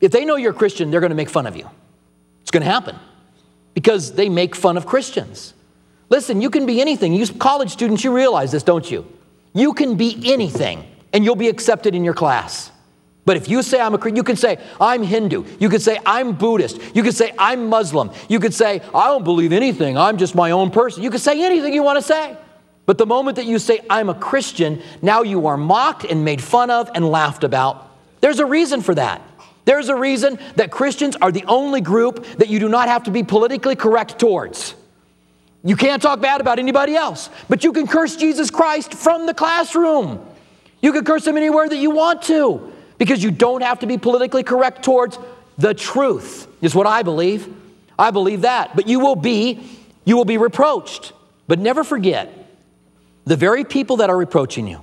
if 0.00 0.10
they 0.10 0.24
know 0.24 0.36
you're 0.36 0.52
a 0.52 0.54
Christian, 0.54 0.90
they're 0.90 1.00
going 1.00 1.10
to 1.10 1.16
make 1.16 1.28
fun 1.28 1.46
of 1.46 1.54
you. 1.54 1.68
It's 2.40 2.50
going 2.50 2.62
to 2.62 2.70
happen 2.70 2.98
because 3.74 4.12
they 4.12 4.28
make 4.28 4.54
fun 4.54 4.76
of 4.76 4.86
Christians. 4.86 5.54
Listen, 6.08 6.42
you 6.42 6.50
can 6.50 6.66
be 6.66 6.80
anything. 6.80 7.14
You 7.14 7.26
college 7.26 7.70
students, 7.70 8.04
you 8.04 8.14
realize 8.14 8.52
this, 8.52 8.62
don't 8.62 8.90
you? 8.90 9.06
You 9.54 9.72
can 9.72 9.96
be 9.96 10.20
anything 10.32 10.84
and 11.12 11.24
you'll 11.24 11.36
be 11.36 11.48
accepted 11.48 11.94
in 11.94 12.04
your 12.04 12.14
class. 12.14 12.70
But 13.24 13.36
if 13.36 13.48
you 13.48 13.62
say 13.62 13.80
I'm 13.80 13.94
a 13.94 13.98
Christian, 13.98 14.16
you 14.16 14.24
can 14.24 14.36
say 14.36 14.58
I'm 14.80 15.02
Hindu. 15.02 15.44
You 15.60 15.68
could 15.68 15.82
say 15.82 15.98
I'm 16.04 16.32
Buddhist. 16.32 16.80
You 16.94 17.02
could 17.02 17.14
say 17.14 17.32
I'm 17.38 17.68
Muslim. 17.68 18.10
You 18.28 18.40
could 18.40 18.52
say 18.52 18.80
I 18.94 19.08
don't 19.08 19.24
believe 19.24 19.52
anything. 19.52 19.96
I'm 19.96 20.18
just 20.18 20.34
my 20.34 20.50
own 20.50 20.70
person. 20.70 21.02
You 21.02 21.10
could 21.10 21.20
say 21.20 21.44
anything 21.44 21.72
you 21.72 21.82
want 21.82 21.98
to 21.98 22.02
say. 22.02 22.36
But 22.84 22.98
the 22.98 23.06
moment 23.06 23.36
that 23.36 23.46
you 23.46 23.58
say 23.58 23.80
I'm 23.88 24.08
a 24.08 24.14
Christian, 24.14 24.82
now 25.02 25.22
you 25.22 25.46
are 25.46 25.56
mocked 25.56 26.04
and 26.04 26.24
made 26.24 26.42
fun 26.42 26.70
of 26.70 26.90
and 26.94 27.08
laughed 27.08 27.44
about. 27.44 27.90
There's 28.20 28.40
a 28.40 28.46
reason 28.46 28.80
for 28.80 28.94
that. 28.96 29.22
There's 29.64 29.88
a 29.88 29.94
reason 29.94 30.38
that 30.56 30.70
Christians 30.70 31.16
are 31.16 31.30
the 31.30 31.44
only 31.44 31.80
group 31.80 32.24
that 32.38 32.48
you 32.48 32.58
do 32.58 32.68
not 32.68 32.88
have 32.88 33.04
to 33.04 33.10
be 33.10 33.22
politically 33.22 33.76
correct 33.76 34.18
towards. 34.18 34.74
You 35.64 35.76
can't 35.76 36.02
talk 36.02 36.20
bad 36.20 36.40
about 36.40 36.58
anybody 36.58 36.96
else, 36.96 37.30
but 37.48 37.62
you 37.62 37.72
can 37.72 37.86
curse 37.86 38.16
Jesus 38.16 38.50
Christ 38.50 38.94
from 38.94 39.26
the 39.26 39.34
classroom. 39.34 40.24
You 40.80 40.92
can 40.92 41.04
curse 41.04 41.26
him 41.26 41.36
anywhere 41.36 41.68
that 41.68 41.76
you 41.76 41.90
want 41.90 42.22
to 42.22 42.72
because 42.98 43.22
you 43.22 43.30
don't 43.30 43.62
have 43.62 43.80
to 43.80 43.86
be 43.86 43.98
politically 43.98 44.42
correct 44.42 44.84
towards 44.84 45.18
the 45.58 45.74
truth, 45.74 46.48
is 46.60 46.74
what 46.74 46.88
I 46.88 47.02
believe. 47.02 47.54
I 47.96 48.10
believe 48.10 48.40
that. 48.40 48.74
But 48.74 48.88
you 48.88 48.98
will 48.98 49.14
be, 49.14 49.62
you 50.04 50.16
will 50.16 50.24
be 50.24 50.38
reproached. 50.38 51.12
But 51.46 51.60
never 51.60 51.84
forget 51.84 52.32
the 53.24 53.36
very 53.36 53.62
people 53.62 53.98
that 53.98 54.10
are 54.10 54.16
reproaching 54.16 54.66
you 54.66 54.80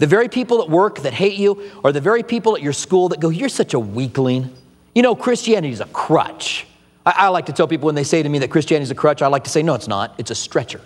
the 0.00 0.06
very 0.06 0.30
people 0.30 0.62
at 0.62 0.70
work 0.70 1.00
that 1.00 1.12
hate 1.12 1.34
you, 1.36 1.70
or 1.84 1.92
the 1.92 2.00
very 2.00 2.22
people 2.22 2.56
at 2.56 2.62
your 2.62 2.72
school 2.72 3.10
that 3.10 3.20
go, 3.20 3.28
You're 3.28 3.50
such 3.50 3.74
a 3.74 3.78
weakling. 3.78 4.50
You 4.94 5.02
know, 5.02 5.14
Christianity 5.14 5.74
is 5.74 5.80
a 5.80 5.86
crutch. 5.86 6.66
I, 7.04 7.14
I 7.16 7.28
like 7.28 7.46
to 7.46 7.52
tell 7.52 7.68
people 7.68 7.84
when 7.84 7.94
they 7.94 8.04
say 8.04 8.22
to 8.22 8.28
me 8.28 8.38
that 8.38 8.48
Christianity 8.48 8.84
is 8.84 8.90
a 8.90 8.94
crutch, 8.94 9.20
I 9.20 9.26
like 9.26 9.44
to 9.44 9.50
say, 9.50 9.62
No, 9.62 9.74
it's 9.74 9.88
not. 9.88 10.14
It's 10.16 10.30
a 10.30 10.34
stretcher. 10.34 10.80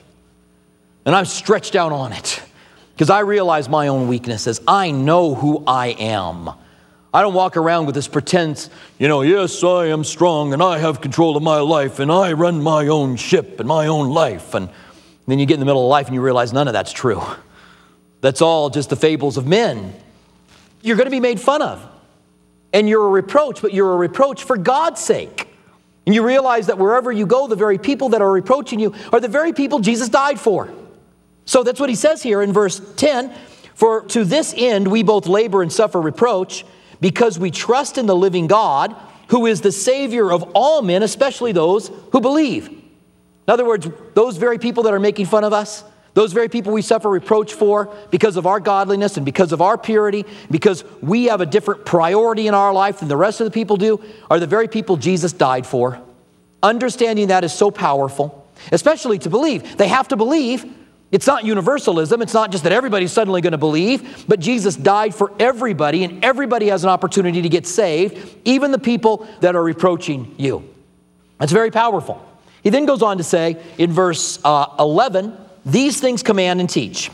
And 1.07 1.15
I'm 1.15 1.27
stretched 1.27 1.77
out 1.77 1.93
on 1.93 2.13
it 2.13 2.43
because 2.95 3.09
I 3.09 3.21
realize 3.21 3.69
my 3.69 3.87
own 3.87 4.09
weaknesses. 4.09 4.61
I 4.67 4.91
know 4.91 5.37
who 5.37 5.63
I 5.65 5.89
am. 5.89 6.51
I 7.13 7.23
don't 7.23 7.35
walk 7.35 7.57
around 7.57 7.87
with 7.87 7.95
this 7.95 8.09
pretense, 8.09 8.69
you 8.99 9.07
know, 9.07 9.23
yes, 9.23 9.63
I 9.63 9.87
am 9.87 10.03
strong 10.03 10.53
and 10.53 10.61
I 10.61 10.79
have 10.79 11.01
control 11.01 11.37
of 11.37 11.45
my 11.45 11.61
life 11.61 12.01
and 12.01 12.11
I 12.11 12.33
run 12.33 12.61
my 12.61 12.89
own 12.89 13.15
ship 13.15 13.61
and 13.61 13.69
my 13.69 13.87
own 13.87 14.11
life. 14.11 14.55
And 14.55 14.69
then 15.29 15.39
you 15.39 15.47
get 15.47 15.55
in 15.55 15.61
the 15.61 15.67
middle 15.67 15.85
of 15.85 15.89
life 15.89 16.07
and 16.07 16.17
you 16.17 16.21
realize 16.21 16.53
none 16.53 16.67
of 16.67 16.73
that's 16.73 16.93
true. 16.93 17.23
That's 18.25 18.41
all 18.41 18.71
just 18.71 18.89
the 18.89 18.97
fables 18.97 19.37
of 19.37 19.47
men. 19.47 19.95
You're 20.81 20.97
going 20.97 21.05
to 21.05 21.11
be 21.11 21.21
made 21.21 21.39
fun 21.39 21.61
of. 21.61 21.87
And 22.73 22.89
you're 22.89 23.05
a 23.05 23.11
reproach, 23.11 23.61
but 23.61 23.75
you're 23.75 23.93
a 23.93 23.97
reproach 23.97 24.45
for 24.45 24.57
God's 24.57 25.03
sake. 25.03 25.47
And 26.07 26.15
you 26.15 26.25
realize 26.25 26.69
that 26.69 26.79
wherever 26.79 27.13
you 27.13 27.27
go, 27.27 27.49
the 27.49 27.55
very 27.55 27.77
people 27.77 28.09
that 28.09 28.23
are 28.23 28.33
reproaching 28.33 28.81
you 28.81 28.95
are 29.13 29.21
the 29.21 29.29
very 29.29 29.53
people 29.53 29.79
Jesus 29.81 30.09
died 30.09 30.41
for. 30.41 30.73
So 31.45 31.65
that's 31.65 31.79
what 31.79 31.91
he 31.91 31.95
says 31.95 32.23
here 32.23 32.41
in 32.41 32.55
verse 32.55 32.81
10 32.97 33.31
For 33.75 34.07
to 34.07 34.25
this 34.25 34.55
end 34.57 34.89
we 34.89 35.03
both 35.03 35.27
labor 35.27 35.61
and 35.61 35.71
suffer 35.71 36.01
reproach, 36.01 36.65
because 37.03 37.39
we 37.39 37.51
trust 37.51 37.99
in 37.99 38.07
the 38.07 38.17
living 38.17 38.47
God, 38.47 38.97
who 39.29 39.45
is 39.45 39.61
the 39.61 39.71
Savior 39.71 40.33
of 40.33 40.51
all 40.55 40.81
men, 40.81 41.03
especially 41.03 41.53
those 41.53 41.91
who 42.13 42.23
believe. 42.23 42.69
In 42.69 42.79
other 43.49 43.67
words, 43.67 43.87
those 44.15 44.39
very 44.39 44.59
people 44.59 44.85
that 44.85 44.95
are 44.95 44.99
making 44.99 45.27
fun 45.27 45.45
of 45.45 45.53
us, 45.53 45.85
those 46.15 46.33
very 46.33 46.49
people 46.49 46.73
we 46.73 46.83
suffer 46.83 47.11
reproach 47.11 47.55
for 47.55 47.95
because 48.11 48.37
of 48.37 48.47
our 48.47 48.61
godliness 48.61 49.17
and 49.17 49.27
because 49.27 49.53
of 49.53 49.61
our 49.61 49.77
purity, 49.77 50.25
because 50.51 50.85
we 51.03 51.25
have 51.25 51.41
a 51.41 51.47
different 51.47 51.85
priority 51.85 52.47
in 52.47 52.55
our 52.55 52.73
life 52.73 53.01
than 53.01 53.09
the 53.09 53.17
rest 53.17 53.41
of 53.41 53.45
the 53.45 53.51
people 53.51 53.77
do, 53.77 54.03
are 54.31 54.41
the 54.41 54.47
very 54.47 54.69
people 54.69 54.97
Jesus 54.97 55.33
died 55.33 55.67
for. 55.67 56.01
Understanding 56.63 57.29
that 57.29 57.45
is 57.45 57.53
so 57.53 57.71
powerful, 57.71 58.49
especially 58.71 59.19
to 59.19 59.31
believe. 59.31 59.77
They 59.77 59.89
have 59.89 60.09
to 60.09 60.17
believe 60.17 60.65
It's 61.15 61.29
not 61.29 61.45
universalism. 61.45 62.23
It's 62.23 62.35
not 62.35 62.51
just 62.51 62.65
that 62.65 62.73
everybody's 62.73 63.13
suddenly 63.13 63.41
going 63.41 63.53
to 63.53 63.59
believe, 63.59 64.25
but 64.27 64.41
Jesus 64.41 64.75
died 64.75 65.15
for 65.15 65.31
everybody, 65.39 66.03
and 66.03 66.25
everybody 66.25 66.67
has 66.71 66.83
an 66.83 66.91
opportunity 66.91 67.41
to 67.43 67.49
get 67.49 67.69
saved, 67.69 68.37
even 68.45 68.73
the 68.73 68.81
people 68.81 69.25
that 69.39 69.55
are 69.55 69.63
reproaching 69.63 70.35
you. 70.39 70.69
That's 71.39 71.53
very 71.53 71.71
powerful. 71.71 72.21
He 72.65 72.71
then 72.71 72.85
goes 72.85 73.01
on 73.01 73.19
to 73.19 73.23
say 73.23 73.63
in 73.79 73.93
verse 73.93 74.41
uh, 74.45 74.75
11, 74.81 75.37
These 75.67 76.01
things 76.01 76.23
command 76.23 76.61
and 76.61 76.69
teach. 76.69 77.11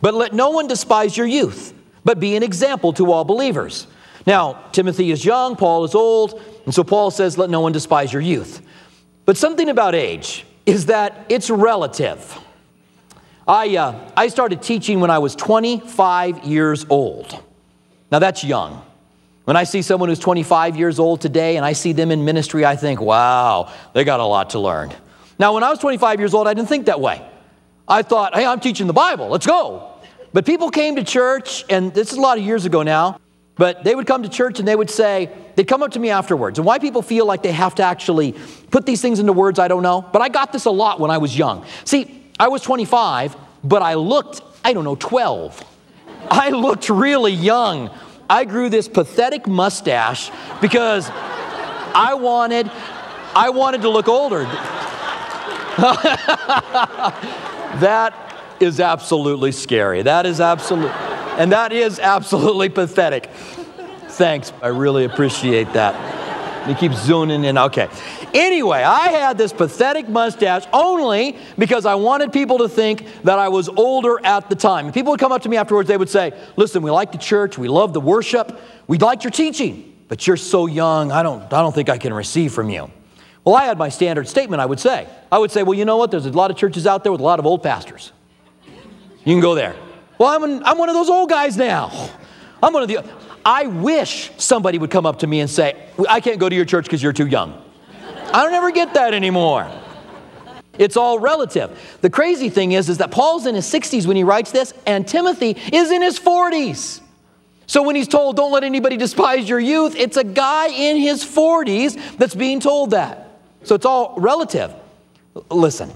But 0.00 0.14
let 0.14 0.32
no 0.32 0.50
one 0.50 0.66
despise 0.66 1.16
your 1.16 1.26
youth, 1.26 1.72
but 2.04 2.20
be 2.20 2.36
an 2.36 2.42
example 2.42 2.92
to 2.94 3.10
all 3.12 3.24
believers. 3.24 3.86
Now, 4.26 4.64
Timothy 4.72 5.10
is 5.10 5.24
young, 5.24 5.56
Paul 5.56 5.84
is 5.84 5.94
old, 5.94 6.40
and 6.64 6.74
so 6.74 6.84
Paul 6.84 7.10
says, 7.10 7.38
Let 7.38 7.50
no 7.50 7.60
one 7.60 7.72
despise 7.72 8.12
your 8.12 8.22
youth. 8.22 8.60
But 9.24 9.36
something 9.36 9.68
about 9.68 9.94
age 9.94 10.44
is 10.66 10.86
that 10.86 11.26
it's 11.28 11.50
relative. 11.50 12.38
I, 13.46 13.76
uh, 13.76 14.10
I 14.16 14.28
started 14.28 14.62
teaching 14.62 15.00
when 15.00 15.10
I 15.10 15.18
was 15.18 15.34
25 15.34 16.44
years 16.44 16.84
old. 16.90 17.42
Now, 18.12 18.18
that's 18.18 18.44
young. 18.44 18.84
When 19.44 19.56
I 19.56 19.64
see 19.64 19.80
someone 19.80 20.10
who's 20.10 20.18
25 20.18 20.76
years 20.76 20.98
old 20.98 21.22
today 21.22 21.56
and 21.56 21.64
I 21.64 21.72
see 21.72 21.92
them 21.92 22.10
in 22.10 22.26
ministry, 22.26 22.66
I 22.66 22.76
think, 22.76 23.00
wow, 23.00 23.72
they 23.94 24.04
got 24.04 24.20
a 24.20 24.24
lot 24.24 24.50
to 24.50 24.58
learn. 24.58 24.92
Now, 25.38 25.54
when 25.54 25.62
I 25.62 25.70
was 25.70 25.78
25 25.78 26.18
years 26.20 26.34
old, 26.34 26.46
I 26.46 26.52
didn't 26.52 26.68
think 26.68 26.86
that 26.86 27.00
way. 27.00 27.26
I 27.88 28.02
thought, 28.02 28.34
hey, 28.34 28.44
I'm 28.44 28.60
teaching 28.60 28.86
the 28.86 28.92
Bible, 28.92 29.28
let's 29.28 29.46
go. 29.46 29.92
But 30.32 30.44
people 30.44 30.70
came 30.70 30.96
to 30.96 31.04
church, 31.04 31.64
and 31.70 31.92
this 31.94 32.12
is 32.12 32.18
a 32.18 32.20
lot 32.20 32.36
of 32.36 32.44
years 32.44 32.66
ago 32.66 32.82
now, 32.82 33.18
but 33.56 33.82
they 33.82 33.94
would 33.94 34.06
come 34.06 34.22
to 34.22 34.28
church 34.28 34.58
and 34.58 34.68
they 34.68 34.76
would 34.76 34.90
say, 34.90 35.30
they'd 35.56 35.66
come 35.66 35.82
up 35.82 35.92
to 35.92 35.98
me 35.98 36.10
afterwards. 36.10 36.58
And 36.58 36.66
why 36.66 36.78
people 36.78 37.02
feel 37.02 37.26
like 37.26 37.42
they 37.42 37.52
have 37.52 37.74
to 37.76 37.82
actually 37.82 38.34
put 38.70 38.86
these 38.86 39.00
things 39.00 39.18
into 39.18 39.32
words, 39.32 39.58
I 39.58 39.68
don't 39.68 39.82
know. 39.82 40.02
But 40.12 40.22
I 40.22 40.28
got 40.28 40.52
this 40.52 40.66
a 40.66 40.70
lot 40.70 41.00
when 41.00 41.10
I 41.10 41.18
was 41.18 41.36
young. 41.36 41.64
See, 41.84 42.24
I 42.38 42.48
was 42.48 42.62
25, 42.62 43.36
but 43.64 43.82
I 43.82 43.94
looked, 43.94 44.42
I 44.64 44.74
don't 44.74 44.84
know, 44.84 44.96
12. 44.96 45.64
I 46.30 46.50
looked 46.50 46.90
really 46.90 47.32
young. 47.32 47.90
I 48.30 48.44
grew 48.44 48.68
this 48.68 48.86
pathetic 48.86 49.46
mustache 49.46 50.30
because 50.60 51.08
I 51.10 52.14
wanted 52.14 52.70
I 53.34 53.50
wanted 53.50 53.82
to 53.82 53.88
look 53.88 54.08
older. 54.08 54.44
that 57.80 58.14
is 58.60 58.80
absolutely 58.80 59.52
scary. 59.52 60.02
That 60.02 60.26
is 60.26 60.40
absolute 60.40 60.92
and 61.38 61.52
that 61.52 61.72
is 61.72 62.00
absolutely 62.00 62.68
pathetic. 62.68 63.26
Thanks. 64.08 64.52
I 64.60 64.68
really 64.68 65.04
appreciate 65.04 65.72
that. 65.74 66.16
He 66.66 66.74
keeps 66.74 67.00
zooming 67.00 67.44
in. 67.44 67.56
Okay. 67.56 67.88
Anyway, 68.34 68.82
I 68.82 69.08
had 69.08 69.38
this 69.38 69.52
pathetic 69.52 70.08
mustache 70.08 70.64
only 70.72 71.38
because 71.56 71.86
I 71.86 71.94
wanted 71.94 72.32
people 72.32 72.58
to 72.58 72.68
think 72.68 73.06
that 73.22 73.38
I 73.38 73.48
was 73.48 73.68
older 73.68 74.18
at 74.24 74.50
the 74.50 74.56
time. 74.56 74.92
People 74.92 75.12
would 75.12 75.20
come 75.20 75.32
up 75.32 75.42
to 75.42 75.48
me 75.48 75.56
afterwards, 75.56 75.88
they 75.88 75.96
would 75.96 76.10
say, 76.10 76.32
Listen, 76.56 76.82
we 76.82 76.90
like 76.90 77.12
the 77.12 77.18
church, 77.18 77.56
we 77.56 77.68
love 77.68 77.94
the 77.94 78.00
worship, 78.00 78.60
we 78.86 78.98
like 78.98 79.22
your 79.24 79.30
teaching, 79.30 79.96
but 80.08 80.26
you're 80.26 80.36
so 80.36 80.66
young, 80.66 81.10
I 81.12 81.22
don't, 81.22 81.42
I 81.44 81.62
don't 81.62 81.74
think 81.74 81.88
I 81.88 81.96
can 81.96 82.12
receive 82.12 82.52
from 82.52 82.68
you. 82.68 82.90
Well, 83.44 83.54
I 83.54 83.64
had 83.64 83.78
my 83.78 83.88
standard 83.88 84.28
statement, 84.28 84.60
I 84.60 84.66
would 84.66 84.80
say. 84.80 85.06
I 85.32 85.38
would 85.38 85.50
say, 85.50 85.62
Well, 85.62 85.78
you 85.78 85.84
know 85.84 85.96
what? 85.96 86.10
There's 86.10 86.26
a 86.26 86.30
lot 86.30 86.50
of 86.50 86.56
churches 86.56 86.86
out 86.86 87.02
there 87.02 87.12
with 87.12 87.20
a 87.20 87.24
lot 87.24 87.38
of 87.38 87.46
old 87.46 87.62
pastors. 87.62 88.12
You 89.24 89.34
can 89.34 89.40
go 89.40 89.54
there. 89.54 89.74
Well, 90.18 90.28
I'm, 90.28 90.42
an, 90.42 90.62
I'm 90.64 90.78
one 90.78 90.88
of 90.88 90.94
those 90.94 91.08
old 91.08 91.28
guys 91.28 91.56
now. 91.56 92.10
I'm 92.62 92.72
one 92.72 92.82
of 92.82 92.88
the. 92.88 93.04
I 93.44 93.66
wish 93.66 94.30
somebody 94.36 94.78
would 94.78 94.90
come 94.90 95.06
up 95.06 95.20
to 95.20 95.26
me 95.26 95.40
and 95.40 95.48
say, 95.48 95.76
I 96.08 96.20
can't 96.20 96.38
go 96.38 96.48
to 96.48 96.54
your 96.54 96.64
church 96.64 96.84
because 96.84 97.02
you're 97.02 97.12
too 97.12 97.26
young. 97.26 97.62
I 98.32 98.42
don't 98.42 98.52
ever 98.52 98.70
get 98.70 98.94
that 98.94 99.14
anymore. 99.14 99.70
It's 100.78 100.96
all 100.96 101.18
relative. 101.18 101.98
The 102.02 102.10
crazy 102.10 102.50
thing 102.50 102.72
is, 102.72 102.88
is 102.88 102.98
that 102.98 103.10
Paul's 103.10 103.46
in 103.46 103.54
his 103.54 103.66
60s 103.66 104.06
when 104.06 104.16
he 104.16 104.24
writes 104.24 104.52
this, 104.52 104.72
and 104.86 105.06
Timothy 105.06 105.56
is 105.72 105.90
in 105.90 106.02
his 106.02 106.18
40s. 106.18 107.00
So 107.66 107.82
when 107.82 107.96
he's 107.96 108.08
told, 108.08 108.36
don't 108.36 108.52
let 108.52 108.64
anybody 108.64 108.96
despise 108.96 109.48
your 109.48 109.60
youth, 109.60 109.94
it's 109.96 110.16
a 110.16 110.24
guy 110.24 110.68
in 110.68 110.96
his 110.96 111.24
40s 111.24 112.16
that's 112.16 112.34
being 112.34 112.60
told 112.60 112.92
that. 112.92 113.27
So 113.68 113.74
it's 113.74 113.84
all 113.84 114.14
relative. 114.16 114.74
Listen, 115.50 115.92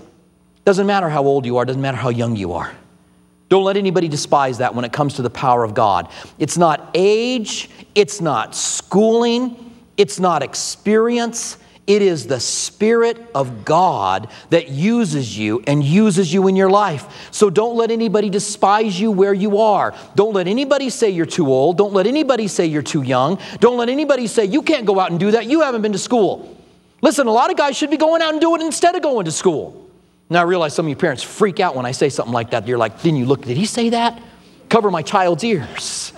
doesn't 0.67 0.87
matter 0.87 1.09
how 1.09 1.25
old 1.25 1.47
you 1.47 1.57
are, 1.57 1.65
doesn't 1.65 1.81
matter 1.81 1.97
how 1.97 2.11
young 2.11 2.37
you 2.37 2.53
are. 2.53 2.71
Don't 3.49 3.65
let 3.65 3.79
anybody 3.79 4.09
despise 4.09 4.59
that 4.59 4.75
when 4.75 4.85
it 4.85 4.93
comes 4.93 5.15
to 5.15 5.23
the 5.23 5.31
power 5.31 5.65
of 5.65 5.73
God. 5.73 6.11
It's 6.39 6.59
not 6.59 6.91
age, 6.93 7.71
it's 7.95 8.21
not 8.21 8.55
schooling, 8.55 9.73
it's 9.97 10.21
not 10.21 10.43
experience, 10.43 11.57
it 11.87 12.03
is 12.03 12.27
the 12.27 12.41
Spirit 12.41 13.17
of 13.35 13.65
God 13.65 14.29
that 14.51 14.69
uses 14.69 15.39
you 15.39 15.65
and 15.67 15.83
uses 15.83 16.31
you 16.31 16.49
in 16.49 16.57
your 16.57 16.69
life. 16.69 17.31
So 17.31 17.49
don't 17.49 17.75
let 17.75 17.91
anybody 17.91 18.29
despise 18.29 19.01
you 19.01 19.11
where 19.11 19.33
you 19.33 19.57
are. 19.57 19.95
Don't 20.15 20.35
let 20.35 20.47
anybody 20.47 20.91
say 20.91 21.09
you're 21.09 21.25
too 21.25 21.47
old. 21.47 21.79
Don't 21.79 21.95
let 21.95 22.07
anybody 22.07 22.49
say 22.49 22.67
you're 22.67 22.83
too 22.83 23.01
young. 23.01 23.39
Don't 23.61 23.79
let 23.79 23.89
anybody 23.89 24.27
say 24.27 24.45
you 24.45 24.61
can't 24.61 24.85
go 24.85 25.01
out 25.01 25.11
and 25.11 25.19
do 25.19 25.31
that. 25.31 25.47
You 25.47 25.63
haven't 25.63 25.81
been 25.81 25.93
to 25.93 25.99
school. 25.99 26.59
Listen, 27.03 27.27
a 27.27 27.33
lot 27.33 27.51
of 27.51 27.57
guys 27.57 27.77
should 27.77 27.91
be 27.91 27.97
going 27.97 28.23
out 28.23 28.33
and 28.33 28.41
doing 28.41 28.63
it 28.63 28.65
instead 28.65 28.95
of 28.95 29.03
going 29.03 29.27
to 29.27 29.33
school. 29.33 29.91
Now 30.31 30.41
I 30.41 30.45
realize 30.45 30.75
some 30.75 30.87
of 30.87 30.91
you 30.91 30.97
parents 30.97 31.23
freak 31.23 31.61
out 31.61 31.77
when 31.77 31.85
I 31.85 31.91
say 31.91 32.09
something 32.09 32.33
like 32.33 32.53
that. 32.53 32.67
You're 32.67 32.79
like, 32.79 33.03
didn't 33.03 33.19
you 33.19 33.27
look? 33.27 33.43
Did 33.43 33.57
he 33.57 33.67
say 33.67 33.91
that? 33.91 34.19
Cover 34.71 34.91
my 34.91 35.03
child's 35.03 35.45
ears. 35.45 36.13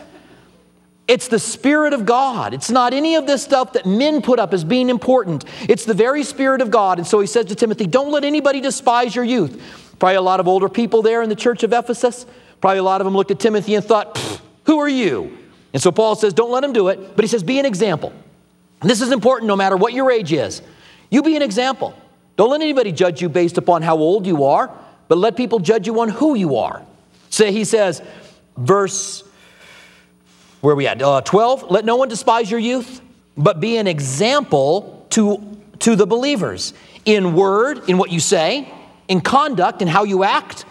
It's 1.07 1.29
the 1.29 1.39
Spirit 1.39 1.93
of 1.93 2.07
God. 2.07 2.55
It's 2.55 2.71
not 2.71 2.95
any 2.95 3.17
of 3.17 3.27
this 3.27 3.43
stuff 3.43 3.75
that 3.75 3.85
men 3.85 4.23
put 4.23 4.39
up 4.39 4.55
as 4.55 4.65
being 4.65 4.89
important. 4.89 5.45
It's 5.69 5.85
the 5.85 5.95
very 5.95 6.23
Spirit 6.23 6.61
of 6.61 6.71
God. 6.71 6.99
And 6.99 7.07
so 7.07 7.21
he 7.21 7.27
says 7.27 7.47
to 7.47 7.55
Timothy, 7.55 7.87
Don't 7.87 8.11
let 8.11 8.25
anybody 8.25 8.61
despise 8.61 9.15
your 9.15 9.25
youth. 9.25 9.61
Probably 9.99 10.17
a 10.17 10.23
lot 10.23 10.41
of 10.41 10.49
older 10.49 10.69
people 10.69 11.03
there 11.03 11.23
in 11.23 11.29
the 11.29 11.37
church 11.37 11.63
of 11.63 11.73
Ephesus. 11.73 12.25
Probably 12.61 12.79
a 12.79 12.83
lot 12.83 13.01
of 13.01 13.05
them 13.05 13.15
looked 13.15 13.31
at 13.31 13.39
Timothy 13.39 13.75
and 13.75 13.85
thought, 13.85 14.19
Who 14.65 14.79
are 14.79 14.89
you? 14.89 15.37
And 15.75 15.83
so 15.83 15.93
Paul 15.93 16.15
says, 16.15 16.33
Don't 16.33 16.51
let 16.51 16.61
them 16.61 16.73
do 16.73 16.89
it. 16.89 17.17
But 17.17 17.25
he 17.25 17.29
says, 17.29 17.43
Be 17.43 17.59
an 17.59 17.67
example. 17.67 18.13
This 18.85 19.01
is 19.01 19.13
important 19.13 19.49
no 19.49 19.57
matter 19.57 19.77
what 19.77 19.93
your 19.93 20.11
age 20.11 20.33
is. 20.33 20.63
You 21.11 21.23
be 21.23 21.37
an 21.37 21.43
example. 21.43 21.95
Don't 22.37 22.51
let 22.51 22.61
anybody 22.61 22.93
judge 22.93 23.23
you 23.23 23.29
based 23.29 23.59
upon 23.59 23.83
how 23.83 23.97
old 23.97 24.27
you 24.27 24.45
are, 24.45 24.71
but 25.09 25.19
let 25.19 25.37
people 25.37 25.59
judge 25.59 25.87
you 25.87 26.01
on 26.01 26.09
who 26.09 26.35
you 26.35 26.57
are. 26.57 26.83
Say, 27.31 27.53
he 27.53 27.65
says, 27.65 28.03
verse 28.57 29.25
where 30.65 30.73
are 30.73 30.77
we 30.77 30.87
at? 30.87 31.03
Uh, 31.03 31.21
12, 31.21 31.71
let 31.71 31.85
no 31.85 31.97
one 31.97 32.09
despise 32.09 32.51
your 32.51 32.59
youth, 32.59 33.03
but 33.37 33.61
be 33.61 33.77
an 33.77 33.87
example 33.87 35.07
to, 35.11 35.59
to 35.81 35.95
the 35.95 36.07
believers 36.07 36.73
in 37.05 37.35
word, 37.35 37.87
in 37.87 37.99
what 37.99 38.11
you 38.11 38.19
say, 38.19 38.73
in 39.07 39.21
conduct, 39.21 39.83
in 39.83 39.89
how 39.89 40.05
you 40.05 40.25
act, 40.25 40.65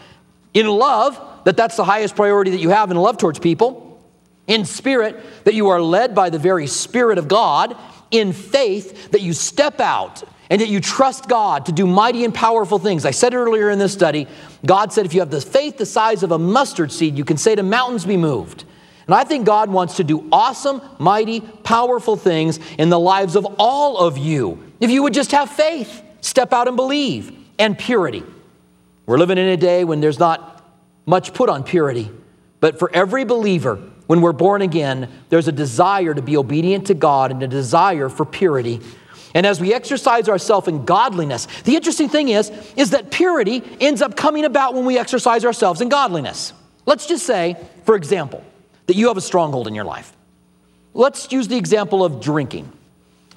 in 0.55 0.65
love, 0.65 1.21
that 1.43 1.55
that's 1.55 1.75
the 1.75 1.83
highest 1.83 2.15
priority 2.15 2.49
that 2.49 2.59
you 2.59 2.69
have 2.69 2.89
in 2.89 2.97
love 2.97 3.19
towards 3.19 3.37
people, 3.37 4.03
in 4.47 4.65
spirit, 4.65 5.23
that 5.43 5.53
you 5.53 5.69
are 5.69 5.79
led 5.79 6.15
by 6.15 6.31
the 6.31 6.39
very 6.39 6.65
Spirit 6.65 7.19
of 7.19 7.27
God, 7.27 7.77
in 8.13 8.31
faith, 8.31 9.11
that 9.11 9.21
you 9.21 9.33
step 9.33 9.79
out 9.79 10.23
and 10.49 10.61
that 10.61 10.69
you 10.69 10.79
trust 10.79 11.27
God 11.27 11.65
to 11.65 11.71
do 11.71 11.87
mighty 11.87 12.23
and 12.23 12.33
powerful 12.33 12.77
things. 12.77 13.05
I 13.05 13.11
said 13.11 13.33
earlier 13.33 13.69
in 13.69 13.79
this 13.79 13.91
study, 13.91 14.27
God 14.65 14.93
said 14.93 15.05
if 15.05 15.13
you 15.13 15.19
have 15.21 15.31
the 15.31 15.41
faith 15.41 15.77
the 15.77 15.85
size 15.85 16.23
of 16.23 16.31
a 16.31 16.37
mustard 16.37 16.91
seed, 16.91 17.17
you 17.17 17.25
can 17.25 17.37
say 17.37 17.55
to 17.55 17.63
mountains 17.63 18.05
be 18.05 18.17
moved. 18.17 18.65
And 19.07 19.15
I 19.15 19.23
think 19.23 19.45
God 19.45 19.69
wants 19.69 19.97
to 19.97 20.03
do 20.03 20.27
awesome, 20.31 20.81
mighty, 20.99 21.41
powerful 21.41 22.15
things 22.15 22.59
in 22.77 22.89
the 22.89 22.99
lives 22.99 23.35
of 23.35 23.45
all 23.57 23.97
of 23.97 24.17
you. 24.17 24.63
If 24.79 24.91
you 24.91 25.03
would 25.03 25.13
just 25.13 25.31
have 25.31 25.49
faith, 25.49 26.03
step 26.21 26.53
out 26.53 26.67
and 26.67 26.77
believe, 26.77 27.35
and 27.59 27.77
purity. 27.77 28.23
We're 29.05 29.17
living 29.17 29.37
in 29.37 29.47
a 29.47 29.57
day 29.57 29.83
when 29.83 29.99
there's 29.99 30.19
not 30.19 30.63
much 31.05 31.33
put 31.33 31.49
on 31.49 31.63
purity, 31.63 32.09
but 32.59 32.79
for 32.79 32.89
every 32.93 33.25
believer, 33.25 33.81
when 34.07 34.21
we're 34.21 34.33
born 34.33 34.61
again, 34.61 35.09
there's 35.29 35.47
a 35.47 35.51
desire 35.51 36.13
to 36.13 36.21
be 36.21 36.37
obedient 36.37 36.87
to 36.87 36.93
God 36.93 37.31
and 37.31 37.41
a 37.41 37.47
desire 37.47 38.09
for 38.09 38.25
purity. 38.25 38.81
And 39.33 39.45
as 39.45 39.59
we 39.59 39.73
exercise 39.73 40.29
ourselves 40.29 40.67
in 40.67 40.85
godliness, 40.85 41.47
the 41.63 41.75
interesting 41.75 42.09
thing 42.09 42.29
is, 42.29 42.51
is 42.75 42.91
that 42.91 43.11
purity 43.11 43.63
ends 43.79 44.01
up 44.01 44.15
coming 44.15 44.45
about 44.45 44.73
when 44.73 44.85
we 44.85 44.97
exercise 44.97 45.45
ourselves 45.45 45.81
in 45.81 45.89
godliness. 45.89 46.53
Let's 46.85 47.07
just 47.07 47.25
say, 47.25 47.57
for 47.85 47.95
example, 47.95 48.43
that 48.87 48.95
you 48.95 49.07
have 49.07 49.17
a 49.17 49.21
stronghold 49.21 49.67
in 49.67 49.73
your 49.73 49.85
life. 49.85 50.13
Let's 50.93 51.31
use 51.31 51.47
the 51.47 51.57
example 51.57 52.03
of 52.03 52.21
drinking. 52.21 52.71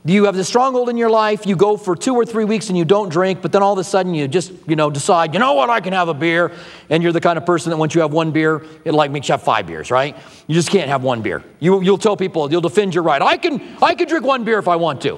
You 0.06 0.24
have 0.24 0.36
this 0.36 0.46
stronghold 0.46 0.88
in 0.88 0.96
your 0.96 1.10
life, 1.10 1.46
you 1.46 1.56
go 1.56 1.76
for 1.76 1.96
two 1.96 2.14
or 2.14 2.24
three 2.24 2.44
weeks 2.44 2.68
and 2.68 2.78
you 2.78 2.84
don't 2.84 3.08
drink, 3.08 3.42
but 3.42 3.50
then 3.50 3.62
all 3.62 3.72
of 3.72 3.78
a 3.78 3.84
sudden 3.84 4.14
you 4.14 4.28
just, 4.28 4.52
you 4.68 4.76
know, 4.76 4.88
decide, 4.88 5.34
you 5.34 5.40
know 5.40 5.54
what, 5.54 5.68
I 5.68 5.80
can 5.80 5.92
have 5.92 6.08
a 6.08 6.14
beer. 6.14 6.52
And 6.90 7.02
you're 7.02 7.12
the 7.12 7.20
kind 7.20 7.36
of 7.36 7.44
person 7.44 7.70
that 7.70 7.76
once 7.76 7.94
you 7.94 8.02
have 8.02 8.12
one 8.12 8.30
beer, 8.30 8.64
it 8.84 8.92
like 8.92 9.10
makes 9.10 9.28
you 9.28 9.32
have 9.32 9.42
five 9.42 9.66
beers, 9.66 9.90
right? 9.90 10.16
You 10.46 10.54
just 10.54 10.70
can't 10.70 10.88
have 10.88 11.02
one 11.02 11.22
beer. 11.22 11.42
You, 11.58 11.82
you'll 11.82 11.98
tell 11.98 12.16
people, 12.16 12.50
you'll 12.52 12.60
defend 12.60 12.94
your 12.94 13.02
right. 13.02 13.20
I 13.20 13.36
can, 13.36 13.60
I 13.82 13.96
can 13.96 14.06
drink 14.06 14.24
one 14.24 14.44
beer 14.44 14.58
if 14.58 14.68
I 14.68 14.76
want 14.76 15.00
to. 15.02 15.14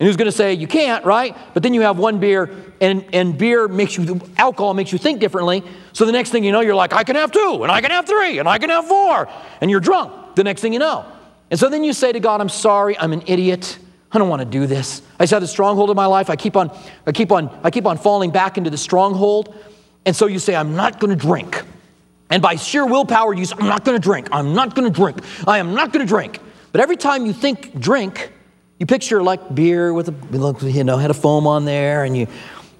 And 0.00 0.08
who's 0.08 0.16
going 0.16 0.26
to 0.26 0.32
say 0.32 0.54
you 0.54 0.66
can't, 0.66 1.04
right? 1.04 1.36
But 1.54 1.62
then 1.62 1.74
you 1.74 1.82
have 1.82 1.96
one 1.96 2.18
beer, 2.18 2.50
and, 2.80 3.04
and 3.12 3.38
beer 3.38 3.68
makes 3.68 3.96
you, 3.96 4.20
alcohol 4.36 4.74
makes 4.74 4.90
you 4.90 4.98
think 4.98 5.20
differently. 5.20 5.62
So 5.92 6.04
the 6.04 6.10
next 6.10 6.30
thing 6.30 6.42
you 6.42 6.50
know, 6.50 6.60
you're 6.60 6.74
like, 6.74 6.92
I 6.92 7.04
can 7.04 7.14
have 7.14 7.30
two, 7.30 7.60
and 7.62 7.70
I 7.70 7.80
can 7.80 7.92
have 7.92 8.06
three, 8.06 8.40
and 8.40 8.48
I 8.48 8.58
can 8.58 8.70
have 8.70 8.88
four. 8.88 9.28
And 9.60 9.70
you're 9.70 9.78
drunk 9.78 10.34
the 10.34 10.42
next 10.42 10.62
thing 10.62 10.72
you 10.72 10.80
know. 10.80 11.04
And 11.52 11.60
so 11.60 11.68
then 11.68 11.84
you 11.84 11.92
say 11.92 12.10
to 12.10 12.18
God, 12.18 12.40
I'm 12.40 12.48
sorry, 12.48 12.98
I'm 12.98 13.12
an 13.12 13.22
idiot. 13.28 13.78
I 14.12 14.18
don't 14.18 14.28
want 14.28 14.40
to 14.40 14.46
do 14.46 14.66
this. 14.66 15.02
I 15.18 15.22
just 15.22 15.32
had 15.32 15.42
a 15.42 15.46
stronghold 15.46 15.90
in 15.90 15.96
my 15.96 16.06
life. 16.06 16.28
I 16.28 16.36
keep 16.36 16.56
on, 16.56 16.70
I 17.06 17.12
keep 17.12 17.32
on, 17.32 17.48
I 17.62 17.70
keep 17.70 17.86
on 17.86 17.96
falling 17.96 18.30
back 18.30 18.58
into 18.58 18.68
the 18.68 18.76
stronghold. 18.76 19.54
And 20.04 20.14
so 20.14 20.26
you 20.26 20.38
say, 20.38 20.54
I'm 20.54 20.76
not 20.76 21.00
going 21.00 21.16
to 21.16 21.16
drink. 21.16 21.62
And 22.28 22.42
by 22.42 22.56
sheer 22.56 22.84
willpower, 22.84 23.34
you 23.34 23.44
say, 23.44 23.56
I'm 23.58 23.68
not 23.68 23.84
going 23.84 23.96
to 23.96 24.02
drink. 24.02 24.28
I'm 24.32 24.54
not 24.54 24.74
going 24.74 24.90
to 24.90 24.94
drink. 24.94 25.18
I 25.46 25.58
am 25.58 25.74
not 25.74 25.92
going 25.92 26.04
to 26.04 26.08
drink. 26.08 26.40
But 26.72 26.80
every 26.80 26.96
time 26.96 27.26
you 27.26 27.32
think 27.32 27.78
drink, 27.78 28.32
you 28.78 28.86
picture 28.86 29.22
like 29.22 29.54
beer 29.54 29.92
with 29.92 30.08
a 30.08 30.68
you 30.68 30.82
know 30.82 30.96
had 30.96 31.10
a 31.10 31.14
foam 31.14 31.46
on 31.46 31.64
there, 31.66 32.04
and 32.04 32.16
you 32.16 32.26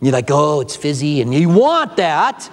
you're 0.00 0.12
like, 0.12 0.30
oh, 0.30 0.60
it's 0.60 0.74
fizzy, 0.74 1.20
and 1.20 1.32
you 1.32 1.48
want 1.48 1.98
that. 1.98 2.50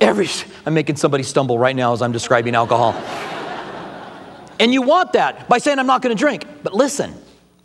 Every 0.00 0.28
I'm 0.66 0.74
making 0.74 0.96
somebody 0.96 1.24
stumble 1.24 1.58
right 1.58 1.74
now 1.74 1.94
as 1.94 2.02
I'm 2.02 2.12
describing 2.12 2.54
alcohol. 2.54 2.92
and 4.60 4.72
you 4.72 4.82
want 4.82 5.14
that 5.14 5.48
by 5.48 5.58
saying 5.58 5.78
I'm 5.78 5.86
not 5.86 6.02
going 6.02 6.14
to 6.14 6.20
drink. 6.20 6.44
But 6.62 6.74
listen, 6.74 7.14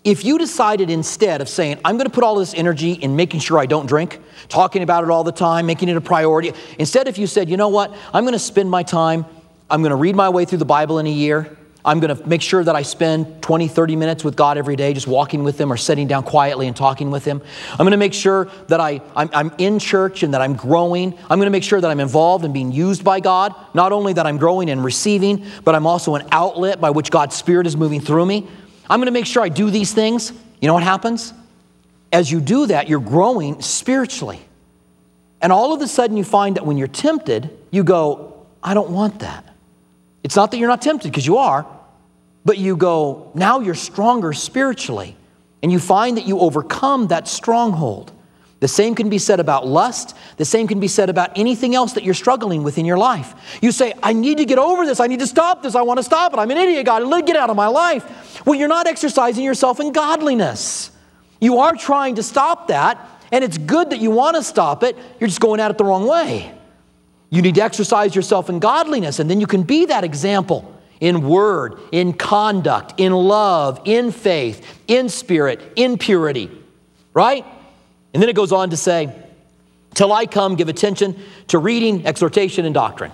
if 0.04 0.26
you 0.26 0.38
decided 0.38 0.90
instead 0.90 1.42
of 1.42 1.50
saying, 1.50 1.80
I'm 1.86 1.98
going 1.98 2.08
to 2.08 2.14
put 2.14 2.24
all 2.24 2.36
this 2.36 2.54
energy 2.56 2.94
in 2.94 3.16
making 3.16 3.40
sure 3.42 3.60
I 3.60 3.68
don't 3.68 3.86
drink, 3.86 4.20
talking 4.50 4.82
about 4.82 5.04
it 5.04 5.12
all 5.12 5.24
the 5.24 5.32
time, 5.32 5.68
making 5.68 5.90
it 5.90 5.98
a 5.98 6.02
priority, 6.02 6.54
instead, 6.80 7.08
if 7.08 7.18
you 7.18 7.28
said, 7.28 7.50
you 7.50 7.58
know 7.58 7.70
what, 7.70 7.96
I'm 8.14 8.24
going 8.24 8.34
to 8.34 8.40
spend 8.40 8.70
my 8.70 8.82
time, 8.84 9.26
I'm 9.70 9.82
going 9.82 9.92
to 9.92 9.96
read 9.96 10.16
my 10.16 10.30
way 10.30 10.46
through 10.46 10.58
the 10.58 10.66
Bible 10.66 10.98
in 10.98 11.06
a 11.06 11.12
year, 11.12 11.56
I'm 11.84 12.00
going 12.00 12.16
to 12.16 12.28
make 12.28 12.44
sure 12.44 12.64
that 12.64 12.76
I 12.76 12.84
spend 12.84 13.42
20, 13.42 13.68
30 13.68 13.96
minutes 13.96 14.24
with 14.24 14.36
God 14.36 14.58
every 14.58 14.76
day, 14.76 14.94
just 14.94 15.08
walking 15.08 15.44
with 15.44 15.60
Him 15.60 15.74
or 15.74 15.78
sitting 15.78 16.08
down 16.08 16.24
quietly 16.24 16.68
and 16.68 16.76
talking 16.76 17.10
with 17.10 17.26
Him. 17.26 17.42
I'm 17.72 17.78
going 17.78 17.92
to 17.92 17.98
make 17.98 18.14
sure 18.14 18.50
that 18.68 18.80
I, 18.80 19.02
I'm, 19.16 19.30
I'm, 19.34 19.52
in 19.58 19.80
church 19.80 20.22
and 20.22 20.36
that 20.36 20.42
I'm 20.42 20.56
growing. 20.56 21.18
I'm 21.30 21.40
going 21.40 21.48
to 21.48 21.52
make 21.52 21.64
sure 21.64 21.82
that 21.82 21.90
I'm 21.90 22.00
involved 22.00 22.46
and 22.46 22.54
being 22.54 22.72
used 22.72 23.04
by 23.04 23.20
God. 23.20 23.56
Not 23.74 23.92
only 23.92 24.14
that 24.14 24.28
I'm 24.28 24.38
growing 24.38 24.70
and 24.70 24.84
receiving, 24.84 25.44
but 25.64 25.74
I'm 25.74 25.88
also 25.88 26.14
an 26.14 26.28
outlet 26.32 26.80
by 26.80 26.92
which 26.92 27.10
God's 27.10 27.36
Spirit 27.36 27.66
is 27.66 27.76
moving 27.76 28.00
through 28.00 28.28
me. 28.28 28.48
I'm 28.92 29.00
going 29.00 29.06
to 29.06 29.14
make 29.14 29.26
sure 29.26 29.42
I 29.42 29.48
do 29.48 29.72
these 29.72 29.94
things. 29.94 30.34
You 30.60 30.68
know 30.68 30.74
what 30.74 30.84
happens? 30.84 31.34
As 32.12 32.30
you 32.30 32.42
do 32.42 32.66
that, 32.66 32.90
you're 32.90 33.00
growing 33.00 33.62
spiritually. 33.62 34.42
And 35.42 35.54
all 35.54 35.74
of 35.74 35.82
a 35.82 35.88
sudden, 35.88 36.18
you 36.18 36.26
find 36.26 36.58
that 36.58 36.66
when 36.66 36.78
you're 36.78 36.90
tempted, 36.90 37.58
you 37.72 37.86
go, 37.86 38.46
I 38.62 38.74
don't 38.74 38.90
want 38.90 39.20
that. 39.20 39.46
It's 40.26 40.36
not 40.36 40.52
that 40.52 40.58
you're 40.58 40.68
not 40.68 40.82
tempted, 40.82 41.10
because 41.10 41.26
you 41.26 41.38
are, 41.38 41.66
but 42.44 42.58
you 42.58 42.76
go, 42.76 43.32
now 43.34 43.62
you're 43.62 43.76
stronger 43.76 44.34
spiritually, 44.34 45.16
and 45.64 45.72
you 45.72 45.80
find 45.80 46.18
that 46.18 46.28
you 46.28 46.40
overcome 46.40 47.08
that 47.08 47.30
stronghold. 47.30 48.12
The 48.62 48.68
same 48.68 48.94
can 48.94 49.10
be 49.10 49.18
said 49.18 49.40
about 49.40 49.66
lust. 49.66 50.16
The 50.38 50.46
same 50.46 50.68
can 50.68 50.80
be 50.80 50.88
said 50.88 51.10
about 51.10 51.32
anything 51.36 51.74
else 51.74 51.94
that 51.94 52.04
you're 52.04 52.14
struggling 52.14 52.62
with 52.62 52.78
in 52.78 52.86
your 52.86 52.98
life. 52.98 53.34
You 53.60 53.72
say, 53.72 53.94
I 54.04 54.14
need 54.14 54.38
to 54.38 54.46
get 54.46 54.60
over 54.60 54.86
this. 54.86 55.00
I 55.00 55.08
need 55.08 55.20
to 55.20 55.28
stop 55.28 55.64
this. 55.64 55.74
I 55.74 55.82
want 55.82 55.98
to 55.98 56.04
stop 56.04 56.32
it. 56.32 56.38
I'm 56.38 56.50
an 56.52 56.58
idiot, 56.58 56.86
God. 56.86 57.02
Let 57.04 57.22
it 57.22 57.26
get 57.26 57.36
out 57.36 57.50
of 57.50 57.56
my 57.56 57.66
life. 57.66 58.46
Well, 58.46 58.54
you're 58.54 58.68
not 58.68 58.86
exercising 58.86 59.44
yourself 59.44 59.80
in 59.80 59.92
godliness. 59.92 60.92
You 61.40 61.58
are 61.58 61.76
trying 61.76 62.16
to 62.16 62.24
stop 62.24 62.68
that, 62.68 63.00
and 63.32 63.44
it's 63.44 63.58
good 63.58 63.90
that 63.90 64.00
you 64.00 64.12
want 64.12 64.36
to 64.36 64.44
stop 64.44 64.84
it. 64.84 64.96
You're 65.20 65.28
just 65.28 65.42
going 65.42 65.60
at 65.60 65.72
it 65.72 65.80
the 65.80 65.84
wrong 65.84 66.08
way. 66.08 66.54
You 67.32 67.42
need 67.42 67.56
to 67.56 67.64
exercise 67.64 68.16
yourself 68.16 68.48
in 68.48 68.60
godliness, 68.60 69.18
and 69.18 69.28
then 69.28 69.42
you 69.42 69.48
can 69.48 69.64
be 69.64 69.86
that 69.88 70.04
example 70.04 70.72
in 71.00 71.28
word, 71.28 71.80
in 71.92 72.14
conduct, 72.14 73.00
in 73.00 73.12
love, 73.12 73.82
in 73.86 74.12
faith, 74.12 74.64
in 74.88 75.10
spirit, 75.10 75.60
in 75.76 75.98
purity, 75.98 76.52
right? 77.16 77.44
And 78.14 78.22
then 78.22 78.30
it 78.30 78.36
goes 78.36 78.52
on 78.52 78.70
to 78.72 78.78
say, 78.78 79.14
Till 79.94 80.14
I 80.14 80.26
come, 80.26 80.56
give 80.56 80.70
attention 80.70 81.20
to 81.48 81.58
reading, 81.58 82.06
exhortation, 82.06 82.66
and 82.66 82.74
doctrine. 82.74 83.12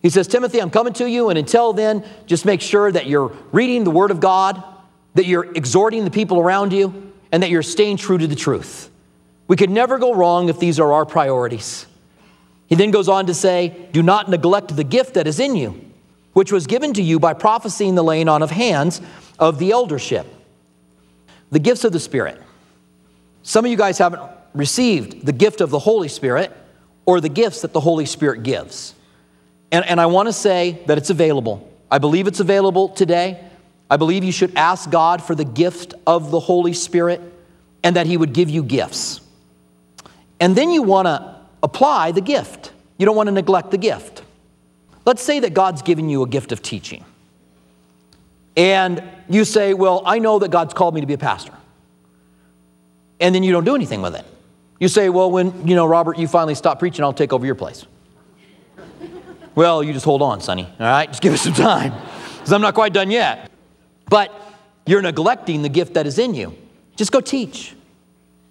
He 0.00 0.10
says, 0.10 0.26
Timothy, 0.26 0.60
I'm 0.60 0.70
coming 0.70 0.92
to 0.94 1.08
you, 1.08 1.28
and 1.28 1.38
until 1.38 1.72
then, 1.72 2.04
just 2.26 2.44
make 2.44 2.60
sure 2.60 2.90
that 2.90 3.06
you're 3.06 3.32
reading 3.52 3.84
the 3.84 3.90
Word 3.90 4.10
of 4.10 4.20
God, 4.20 4.62
that 5.14 5.26
you're 5.26 5.52
exhorting 5.54 6.04
the 6.04 6.10
people 6.10 6.38
around 6.38 6.72
you, 6.72 7.12
and 7.32 7.42
that 7.42 7.50
you're 7.50 7.62
staying 7.62 7.96
true 7.96 8.16
to 8.16 8.26
the 8.26 8.36
truth. 8.36 8.90
We 9.48 9.56
could 9.56 9.70
never 9.70 9.98
go 9.98 10.14
wrong 10.14 10.48
if 10.48 10.58
these 10.58 10.78
are 10.78 10.92
our 10.92 11.04
priorities. 11.04 11.86
He 12.68 12.74
then 12.74 12.90
goes 12.90 13.08
on 13.08 13.26
to 13.26 13.34
say, 13.34 13.88
Do 13.92 14.02
not 14.02 14.28
neglect 14.28 14.76
the 14.76 14.84
gift 14.84 15.14
that 15.14 15.26
is 15.26 15.40
in 15.40 15.56
you, 15.56 15.80
which 16.32 16.52
was 16.52 16.66
given 16.66 16.92
to 16.94 17.02
you 17.02 17.18
by 17.18 17.34
prophesying 17.34 17.94
the 17.94 18.04
laying 18.04 18.28
on 18.28 18.42
of 18.42 18.50
hands 18.50 19.00
of 19.38 19.58
the 19.58 19.72
eldership. 19.72 20.26
The 21.50 21.58
gifts 21.58 21.84
of 21.84 21.92
the 21.92 22.00
Spirit. 22.00 22.40
Some 23.48 23.64
of 23.64 23.70
you 23.70 23.78
guys 23.78 23.96
haven't 23.96 24.20
received 24.52 25.24
the 25.24 25.32
gift 25.32 25.62
of 25.62 25.70
the 25.70 25.78
Holy 25.78 26.08
Spirit 26.08 26.54
or 27.06 27.18
the 27.18 27.30
gifts 27.30 27.62
that 27.62 27.72
the 27.72 27.80
Holy 27.80 28.04
Spirit 28.04 28.42
gives. 28.42 28.94
And, 29.72 29.86
and 29.86 29.98
I 29.98 30.04
want 30.04 30.28
to 30.28 30.34
say 30.34 30.82
that 30.84 30.98
it's 30.98 31.08
available. 31.08 31.66
I 31.90 31.96
believe 31.96 32.26
it's 32.26 32.40
available 32.40 32.90
today. 32.90 33.42
I 33.90 33.96
believe 33.96 34.22
you 34.22 34.32
should 34.32 34.54
ask 34.54 34.90
God 34.90 35.22
for 35.22 35.34
the 35.34 35.46
gift 35.46 35.94
of 36.06 36.30
the 36.30 36.38
Holy 36.38 36.74
Spirit 36.74 37.22
and 37.82 37.96
that 37.96 38.06
He 38.06 38.18
would 38.18 38.34
give 38.34 38.50
you 38.50 38.62
gifts. 38.62 39.22
And 40.38 40.54
then 40.54 40.68
you 40.68 40.82
want 40.82 41.06
to 41.06 41.34
apply 41.62 42.12
the 42.12 42.20
gift. 42.20 42.72
You 42.98 43.06
don't 43.06 43.16
want 43.16 43.28
to 43.28 43.32
neglect 43.32 43.70
the 43.70 43.78
gift. 43.78 44.20
Let's 45.06 45.22
say 45.22 45.40
that 45.40 45.54
God's 45.54 45.80
given 45.80 46.10
you 46.10 46.22
a 46.22 46.28
gift 46.28 46.52
of 46.52 46.60
teaching. 46.60 47.02
And 48.58 49.02
you 49.26 49.46
say, 49.46 49.72
Well, 49.72 50.02
I 50.04 50.18
know 50.18 50.38
that 50.38 50.50
God's 50.50 50.74
called 50.74 50.94
me 50.94 51.00
to 51.00 51.06
be 51.06 51.14
a 51.14 51.18
pastor. 51.18 51.54
And 53.20 53.34
then 53.34 53.42
you 53.42 53.52
don't 53.52 53.64
do 53.64 53.74
anything 53.74 54.02
with 54.02 54.14
it. 54.14 54.24
You 54.78 54.88
say, 54.88 55.08
Well, 55.08 55.30
when, 55.30 55.66
you 55.66 55.74
know, 55.74 55.86
Robert, 55.86 56.18
you 56.18 56.28
finally 56.28 56.54
stop 56.54 56.78
preaching, 56.78 57.04
I'll 57.04 57.12
take 57.12 57.32
over 57.32 57.44
your 57.44 57.54
place. 57.54 57.86
well, 59.54 59.82
you 59.82 59.92
just 59.92 60.04
hold 60.04 60.22
on, 60.22 60.40
Sonny, 60.40 60.64
all 60.64 60.86
right? 60.86 61.08
Just 61.08 61.22
give 61.22 61.32
us 61.32 61.42
some 61.42 61.54
time, 61.54 61.92
because 62.36 62.52
I'm 62.52 62.60
not 62.60 62.74
quite 62.74 62.92
done 62.92 63.10
yet. 63.10 63.50
But 64.08 64.32
you're 64.86 65.02
neglecting 65.02 65.62
the 65.62 65.68
gift 65.68 65.94
that 65.94 66.06
is 66.06 66.18
in 66.18 66.34
you. 66.34 66.56
Just 66.96 67.12
go 67.12 67.20
teach. 67.20 67.74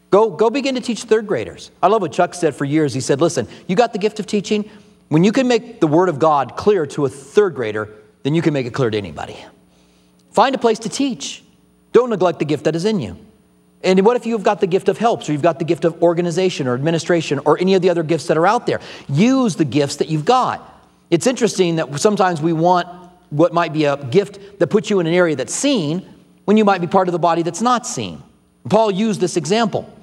Go, 0.10 0.30
go 0.30 0.50
begin 0.50 0.76
to 0.76 0.82
teach 0.82 1.04
third 1.04 1.28
graders. 1.28 1.72
I 1.82 1.88
love 1.88 2.02
what 2.02 2.12
Chuck 2.12 2.34
said 2.34 2.56
for 2.56 2.64
years. 2.64 2.94
He 2.94 3.02
said, 3.02 3.20
Listen, 3.20 3.48
you 3.68 3.76
got 3.76 3.94
the 3.94 4.00
gift 4.00 4.20
of 4.20 4.28
teaching. 4.28 4.70
When 5.10 5.24
you 5.24 5.32
can 5.32 5.48
make 5.48 5.80
the 5.80 5.88
Word 5.88 6.10
of 6.10 6.20
God 6.20 6.58
clear 6.58 6.86
to 6.88 7.06
a 7.06 7.10
third 7.10 7.56
grader, 7.56 7.90
then 8.24 8.36
you 8.36 8.42
can 8.42 8.54
make 8.54 8.66
it 8.66 8.74
clear 8.74 8.90
to 8.90 8.98
anybody. 8.98 9.38
Find 10.32 10.54
a 10.54 10.58
place 10.58 10.80
to 10.80 10.90
teach. 10.90 11.44
Don't 11.94 12.10
neglect 12.10 12.40
the 12.40 12.46
gift 12.46 12.66
that 12.66 12.76
is 12.76 12.86
in 12.86 13.00
you. 13.00 13.18
And 13.84 14.04
what 14.06 14.16
if 14.16 14.26
you've 14.26 14.44
got 14.44 14.60
the 14.60 14.68
gift 14.68 14.90
of 14.90 14.98
helps, 14.98 15.30
or 15.30 15.34
you've 15.34 15.42
got 15.42 15.60
the 15.60 15.66
gift 15.66 15.86
of 15.86 16.02
organization 16.02 16.68
or 16.68 16.74
administration, 16.74 17.40
or 17.46 17.60
any 17.60 17.76
of 17.76 17.82
the 17.82 17.90
other 17.90 18.04
gifts 18.04 18.28
that 18.28 18.38
are 18.38 18.48
out 18.48 18.66
there? 18.66 18.82
Use 19.08 19.56
the 19.56 19.66
gifts 19.66 19.98
that 19.98 20.10
you've 20.10 20.26
got. 20.26 20.82
It's 21.10 21.28
interesting 21.28 21.76
that 21.78 22.00
sometimes 22.00 22.42
we 22.42 22.54
want 22.54 22.88
what 23.30 23.54
might 23.54 23.74
be 23.74 23.86
a 23.86 23.98
gift 24.06 24.60
that 24.60 24.68
puts 24.68 24.90
you 24.90 25.00
in 25.00 25.08
an 25.08 25.14
area 25.14 25.36
that's 25.36 25.54
seen 25.54 26.14
when 26.46 26.58
you 26.58 26.66
might 26.66 26.82
be 26.82 26.88
part 26.88 27.08
of 27.08 27.12
the 27.12 27.20
body 27.20 27.44
that's 27.44 27.62
not 27.62 27.86
seen. 27.86 28.24
Paul 28.70 28.90
used 28.92 29.22
this 29.22 29.38
example. 29.38 29.94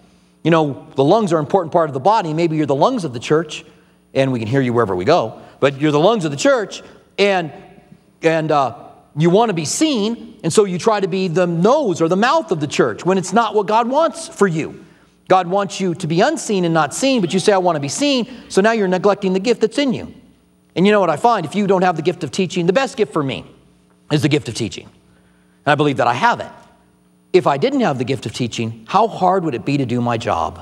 You 0.43 0.51
know, 0.51 0.87
the 0.95 1.05
lungs 1.05 1.33
are 1.33 1.39
an 1.39 1.45
important 1.45 1.73
part 1.73 1.89
of 1.91 1.95
the 1.95 2.01
body. 2.01 2.35
Maybe 2.35 2.57
you're 2.57 2.67
the 2.67 2.75
lungs 2.75 3.05
of 3.05 3.13
the 3.13 3.19
church, 3.19 3.65
and 4.13 4.31
we 4.31 4.39
can 4.39 4.47
hear 4.47 4.61
you 4.61 4.73
wherever 4.73 4.95
we 4.95 5.05
go, 5.05 5.41
but 5.59 5.81
you're 5.81 5.93
the 5.93 6.01
lungs 6.01 6.25
of 6.25 6.31
the 6.31 6.37
church, 6.37 6.83
and, 7.19 7.51
and 8.23 8.51
uh, 8.51 8.77
you 9.16 9.31
want 9.31 9.50
to 9.50 9.55
be 9.55 9.64
seen, 9.64 10.38
and 10.42 10.53
so 10.53 10.64
you 10.64 10.79
try 10.79 11.00
to 11.00 11.09
be 11.09 11.29
the 11.29 11.46
nose 11.46 12.00
or 12.00 12.09
the 12.09 12.16
mouth 12.16 12.50
of 12.50 12.61
the 12.61 12.66
church 12.66 13.05
when 13.05 13.18
it's 13.18 13.33
not 13.33 13.55
what 13.55 13.66
God 13.66 13.88
wants 13.88 14.29
for 14.29 14.46
you. 14.46 14.85
God 15.29 15.46
wants 15.46 15.81
you 15.81 15.94
to 15.94 16.07
be 16.07 16.20
unseen 16.20 16.64
and 16.64 16.74
not 16.74 16.94
seen, 16.94 17.20
but 17.20 17.33
you 17.33 17.38
say, 17.38 17.53
I 17.53 17.59
want 17.59 17.77
to 17.77 17.81
be 17.81 17.88
seen, 17.88 18.29
so 18.50 18.61
now 18.61 18.72
you're 18.72 18.88
neglecting 18.88 19.33
the 19.33 19.40
gift 19.40 19.61
that's 19.61 19.79
in 19.79 19.92
you. 19.92 20.12
And 20.77 20.87
you 20.87 20.92
know 20.92 21.00
what 21.00 21.11
I 21.11 21.16
find? 21.16 21.46
If 21.46 21.55
you 21.55 21.66
don't 21.66 21.83
have 21.83 21.96
the 21.96 22.03
gift 22.03 22.24
of 22.24 22.31
teaching, 22.31 22.66
the 22.66 22.72
best 22.72 22.96
gift 22.96 23.12
for 23.12 23.22
me 23.22 23.46
is 24.11 24.22
the 24.22 24.29
gift 24.29 24.48
of 24.48 24.55
teaching. 24.55 24.87
And 24.87 25.72
I 25.72 25.77
believe 25.77 25.98
that 25.98 26.09
I 26.09 26.14
have 26.14 26.40
it 26.40 26.50
if 27.35 27.48
I 27.48 27.57
didn't 27.57 27.81
have 27.81 27.98
the 27.98 28.05
gift 28.05 28.27
of 28.27 28.33
teaching, 28.33 28.87
how 28.88 29.09
hard 29.09 29.44
would 29.44 29.57
it 29.57 29.64
be 29.64 29.77
to 29.77 29.85
do 29.85 30.00
my 30.00 30.16
job? 30.16 30.61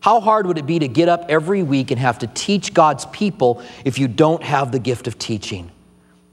How 0.00 0.20
hard 0.20 0.44
would 0.46 0.58
it 0.58 0.66
be 0.66 0.80
to 0.80 0.88
get 0.88 1.08
up 1.08 1.26
every 1.28 1.62
week 1.62 1.92
and 1.92 2.00
have 2.00 2.18
to 2.18 2.26
teach 2.26 2.74
God's 2.74 3.06
people 3.06 3.62
if 3.84 3.98
you 3.98 4.08
don't 4.08 4.42
have 4.42 4.72
the 4.72 4.80
gift 4.80 5.06
of 5.06 5.18
teaching? 5.18 5.70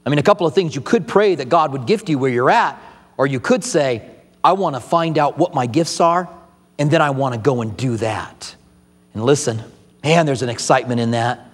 I 0.08 0.10
mean, 0.10 0.18
a 0.18 0.22
couple 0.22 0.46
of 0.46 0.54
things. 0.54 0.74
You 0.74 0.80
could 0.80 1.06
pray 1.06 1.34
that 1.34 1.50
God 1.50 1.70
would 1.72 1.84
gift 1.84 2.08
you 2.08 2.18
where 2.18 2.30
you're 2.30 2.48
at, 2.48 2.80
or 3.18 3.26
you 3.26 3.40
could 3.40 3.62
say, 3.62 4.08
I 4.42 4.52
want 4.52 4.74
to 4.74 4.80
find 4.80 5.18
out 5.18 5.36
what 5.36 5.52
my 5.52 5.66
gifts 5.66 6.00
are, 6.00 6.30
and 6.78 6.90
then 6.90 7.02
I 7.02 7.10
want 7.10 7.34
to 7.34 7.38
go 7.38 7.60
and 7.60 7.76
do 7.76 7.98
that. 7.98 8.56
And 9.12 9.22
listen, 9.22 9.62
man, 10.02 10.24
there's 10.24 10.40
an 10.40 10.48
excitement 10.48 10.98
in 10.98 11.10
that. 11.10 11.50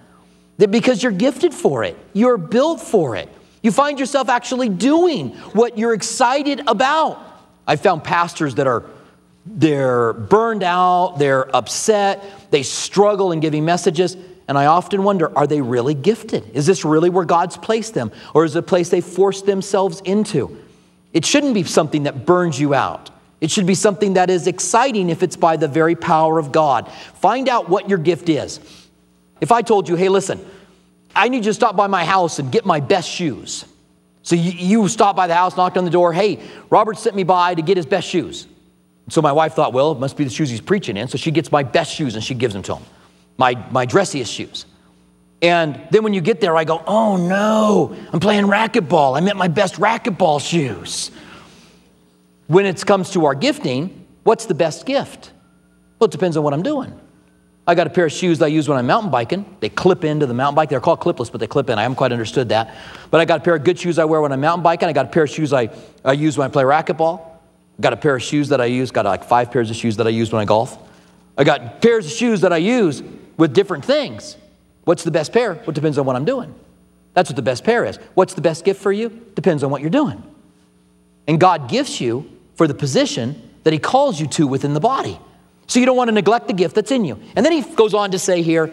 That 0.59 0.71
because 0.71 1.03
you're 1.03 1.11
gifted 1.11 1.53
for 1.53 1.83
it, 1.83 1.97
you're 2.13 2.37
built 2.37 2.79
for 2.79 3.17
it. 3.17 3.27
You 3.61 3.73
find 3.73 3.99
yourself 3.99 4.29
actually 4.29 4.69
doing 4.69 5.31
what 5.51 5.77
you're 5.77 5.93
excited 5.93 6.61
about. 6.65 7.21
I've 7.67 7.81
found 7.81 8.05
pastors 8.05 8.55
that 8.55 8.67
are 8.67 8.85
they're 9.45 10.13
burned 10.13 10.63
out, 10.63 11.17
they're 11.19 11.53
upset, 11.53 12.23
they 12.51 12.63
struggle 12.63 13.33
in 13.33 13.41
giving 13.41 13.65
messages, 13.65 14.15
and 14.47 14.57
I 14.57 14.67
often 14.67 15.03
wonder, 15.03 15.35
are 15.37 15.47
they 15.47 15.61
really 15.61 15.93
gifted? 15.93 16.49
Is 16.53 16.65
this 16.65 16.85
really 16.85 17.09
where 17.09 17.25
God's 17.25 17.57
placed 17.57 17.93
them? 17.93 18.11
Or 18.33 18.45
is 18.45 18.55
it 18.55 18.59
a 18.59 18.61
place 18.61 18.89
they 18.89 19.01
forced 19.01 19.45
themselves 19.45 20.01
into? 20.01 20.61
It 21.13 21.25
shouldn't 21.25 21.53
be 21.53 21.63
something 21.63 22.03
that 22.03 22.25
burns 22.25 22.59
you 22.59 22.73
out. 22.73 23.09
It 23.41 23.51
should 23.51 23.65
be 23.65 23.75
something 23.75 24.13
that 24.13 24.29
is 24.29 24.47
exciting 24.47 25.09
if 25.09 25.23
it's 25.23 25.35
by 25.35 25.57
the 25.57 25.67
very 25.67 25.95
power 25.95 26.39
of 26.39 26.51
God. 26.51 26.91
Find 27.15 27.49
out 27.49 27.69
what 27.69 27.89
your 27.89 27.97
gift 27.97 28.29
is. 28.29 28.59
If 29.41 29.51
I 29.51 29.61
told 29.61 29.89
you, 29.89 29.95
hey, 29.95 30.09
listen, 30.09 30.43
I 31.15 31.29
need 31.29 31.37
you 31.37 31.51
to 31.51 31.53
stop 31.53 31.75
by 31.75 31.87
my 31.87 32.05
house 32.05 32.39
and 32.39 32.51
get 32.51 32.65
my 32.65 32.79
best 32.79 33.09
shoes. 33.09 33.65
So 34.23 34.35
you, 34.35 34.51
you 34.51 34.87
stopped 34.87 35.15
by 35.15 35.27
the 35.27 35.35
house, 35.35 35.55
knocked 35.55 35.77
on 35.77 35.85
the 35.85 35.91
door. 35.91 36.11
Hey, 36.11 36.39
Robert 36.69 36.97
sent 36.97 37.15
me 37.15 37.23
by 37.23 37.55
to 37.55 37.61
get 37.61 37.77
his 37.77 37.85
best 37.85 38.07
shoes. 38.07 38.47
So 39.09 39.21
my 39.21 39.31
wife 39.31 39.53
thought, 39.53 39.71
well, 39.71 39.91
it 39.91 39.99
must 39.99 40.17
be 40.17 40.23
the 40.23 40.29
shoes 40.29 40.49
he's 40.49 40.61
preaching 40.61 40.97
in. 40.97 41.07
So 41.07 41.17
she 41.17 41.29
gets 41.31 41.51
my 41.51 41.63
best 41.63 41.93
shoes 41.93 42.15
and 42.15 42.23
she 42.23 42.33
gives 42.33 42.53
them 42.53 42.63
to 42.63 42.75
him, 42.77 42.83
my, 43.37 43.55
my 43.71 43.85
dressiest 43.85 44.33
shoes. 44.33 44.65
And 45.41 45.79
then 45.91 46.03
when 46.03 46.13
you 46.13 46.21
get 46.21 46.41
there, 46.41 46.55
I 46.55 46.63
go, 46.63 46.81
oh 46.87 47.17
no, 47.17 47.95
I'm 48.11 48.19
playing 48.19 48.45
racquetball. 48.45 49.17
I'm 49.17 49.27
at 49.27 49.35
my 49.35 49.47
best 49.47 49.75
racquetball 49.75 50.41
shoes. 50.41 51.11
When 52.47 52.65
it 52.65 52.83
comes 52.85 53.11
to 53.11 53.25
our 53.25 53.35
gifting, 53.35 54.05
what's 54.23 54.45
the 54.45 54.53
best 54.53 54.85
gift? 54.85 55.31
Well, 55.99 56.05
it 56.05 56.11
depends 56.11 56.37
on 56.37 56.43
what 56.43 56.53
I'm 56.53 56.63
doing. 56.63 56.99
I 57.67 57.73
got 57.73 57.87
a 57.87 57.89
pair 57.89 58.05
of 58.05 58.11
shoes 58.11 58.41
I 58.41 58.47
use 58.47 58.69
when 58.69 58.77
I'm 58.77 58.85
mountain 58.85 59.09
biking. 59.09 59.43
They 59.59 59.69
clip 59.69 60.03
into 60.03 60.27
the 60.27 60.35
mountain 60.35 60.55
bike. 60.55 60.69
They're 60.69 60.79
called 60.79 60.99
clipless, 60.99 61.31
but 61.31 61.39
they 61.39 61.47
clip 61.47 61.69
in. 61.69 61.79
I 61.79 61.81
haven't 61.81 61.95
quite 61.95 62.11
understood 62.11 62.49
that. 62.49 62.75
But 63.09 63.21
I 63.21 63.25
got 63.25 63.41
a 63.41 63.43
pair 63.43 63.55
of 63.55 63.63
good 63.63 63.79
shoes 63.79 63.97
I 63.97 64.05
wear 64.05 64.21
when 64.21 64.31
I'm 64.31 64.41
mountain 64.41 64.61
biking. 64.61 64.87
I 64.87 64.93
got 64.93 65.05
a 65.05 65.09
pair 65.09 65.23
of 65.23 65.31
shoes 65.31 65.51
I, 65.51 65.69
I 66.03 66.13
use 66.13 66.37
when 66.37 66.47
I 66.47 66.51
play 66.51 66.63
racquetball. 66.63 67.21
Got 67.81 67.93
a 67.93 67.97
pair 67.97 68.15
of 68.15 68.21
shoes 68.21 68.49
that 68.49 68.61
I 68.61 68.65
use. 68.65 68.91
Got 68.91 69.05
like 69.05 69.23
five 69.23 69.51
pairs 69.51 69.71
of 69.71 69.75
shoes 69.75 69.97
that 69.97 70.05
I 70.05 70.11
use 70.11 70.31
when 70.31 70.41
I 70.41 70.45
golf. 70.45 70.77
I 71.37 71.43
got 71.43 71.81
pairs 71.81 72.05
of 72.05 72.11
shoes 72.11 72.41
that 72.41 72.53
I 72.53 72.57
use 72.57 73.01
with 73.37 73.53
different 73.53 73.85
things. 73.85 74.37
What's 74.83 75.03
the 75.03 75.11
best 75.11 75.33
pair? 75.33 75.53
Well, 75.53 75.69
it 75.69 75.75
depends 75.75 75.97
on 75.97 76.05
what 76.05 76.15
I'm 76.15 76.25
doing. 76.25 76.53
That's 77.13 77.29
what 77.29 77.35
the 77.35 77.41
best 77.41 77.63
pair 77.63 77.85
is. 77.85 77.97
What's 78.13 78.33
the 78.33 78.41
best 78.41 78.65
gift 78.65 78.81
for 78.81 78.91
you? 78.91 79.09
Depends 79.35 79.63
on 79.63 79.71
what 79.71 79.81
you're 79.81 79.89
doing. 79.89 80.21
And 81.27 81.39
God 81.39 81.69
gifts 81.69 81.99
you 81.99 82.29
for 82.55 82.67
the 82.67 82.73
position 82.73 83.41
that 83.63 83.73
He 83.73 83.79
calls 83.79 84.19
you 84.19 84.27
to 84.27 84.47
within 84.47 84.73
the 84.73 84.79
body. 84.79 85.19
So 85.67 85.79
you 85.79 85.85
don't 85.85 85.97
want 85.97 86.09
to 86.09 86.13
neglect 86.13 86.47
the 86.47 86.53
gift 86.53 86.75
that's 86.75 86.91
in 86.91 87.05
you. 87.05 87.19
And 87.35 87.45
then 87.45 87.51
he 87.51 87.61
goes 87.61 87.93
on 87.93 88.11
to 88.11 88.19
say 88.19 88.41
here 88.41 88.71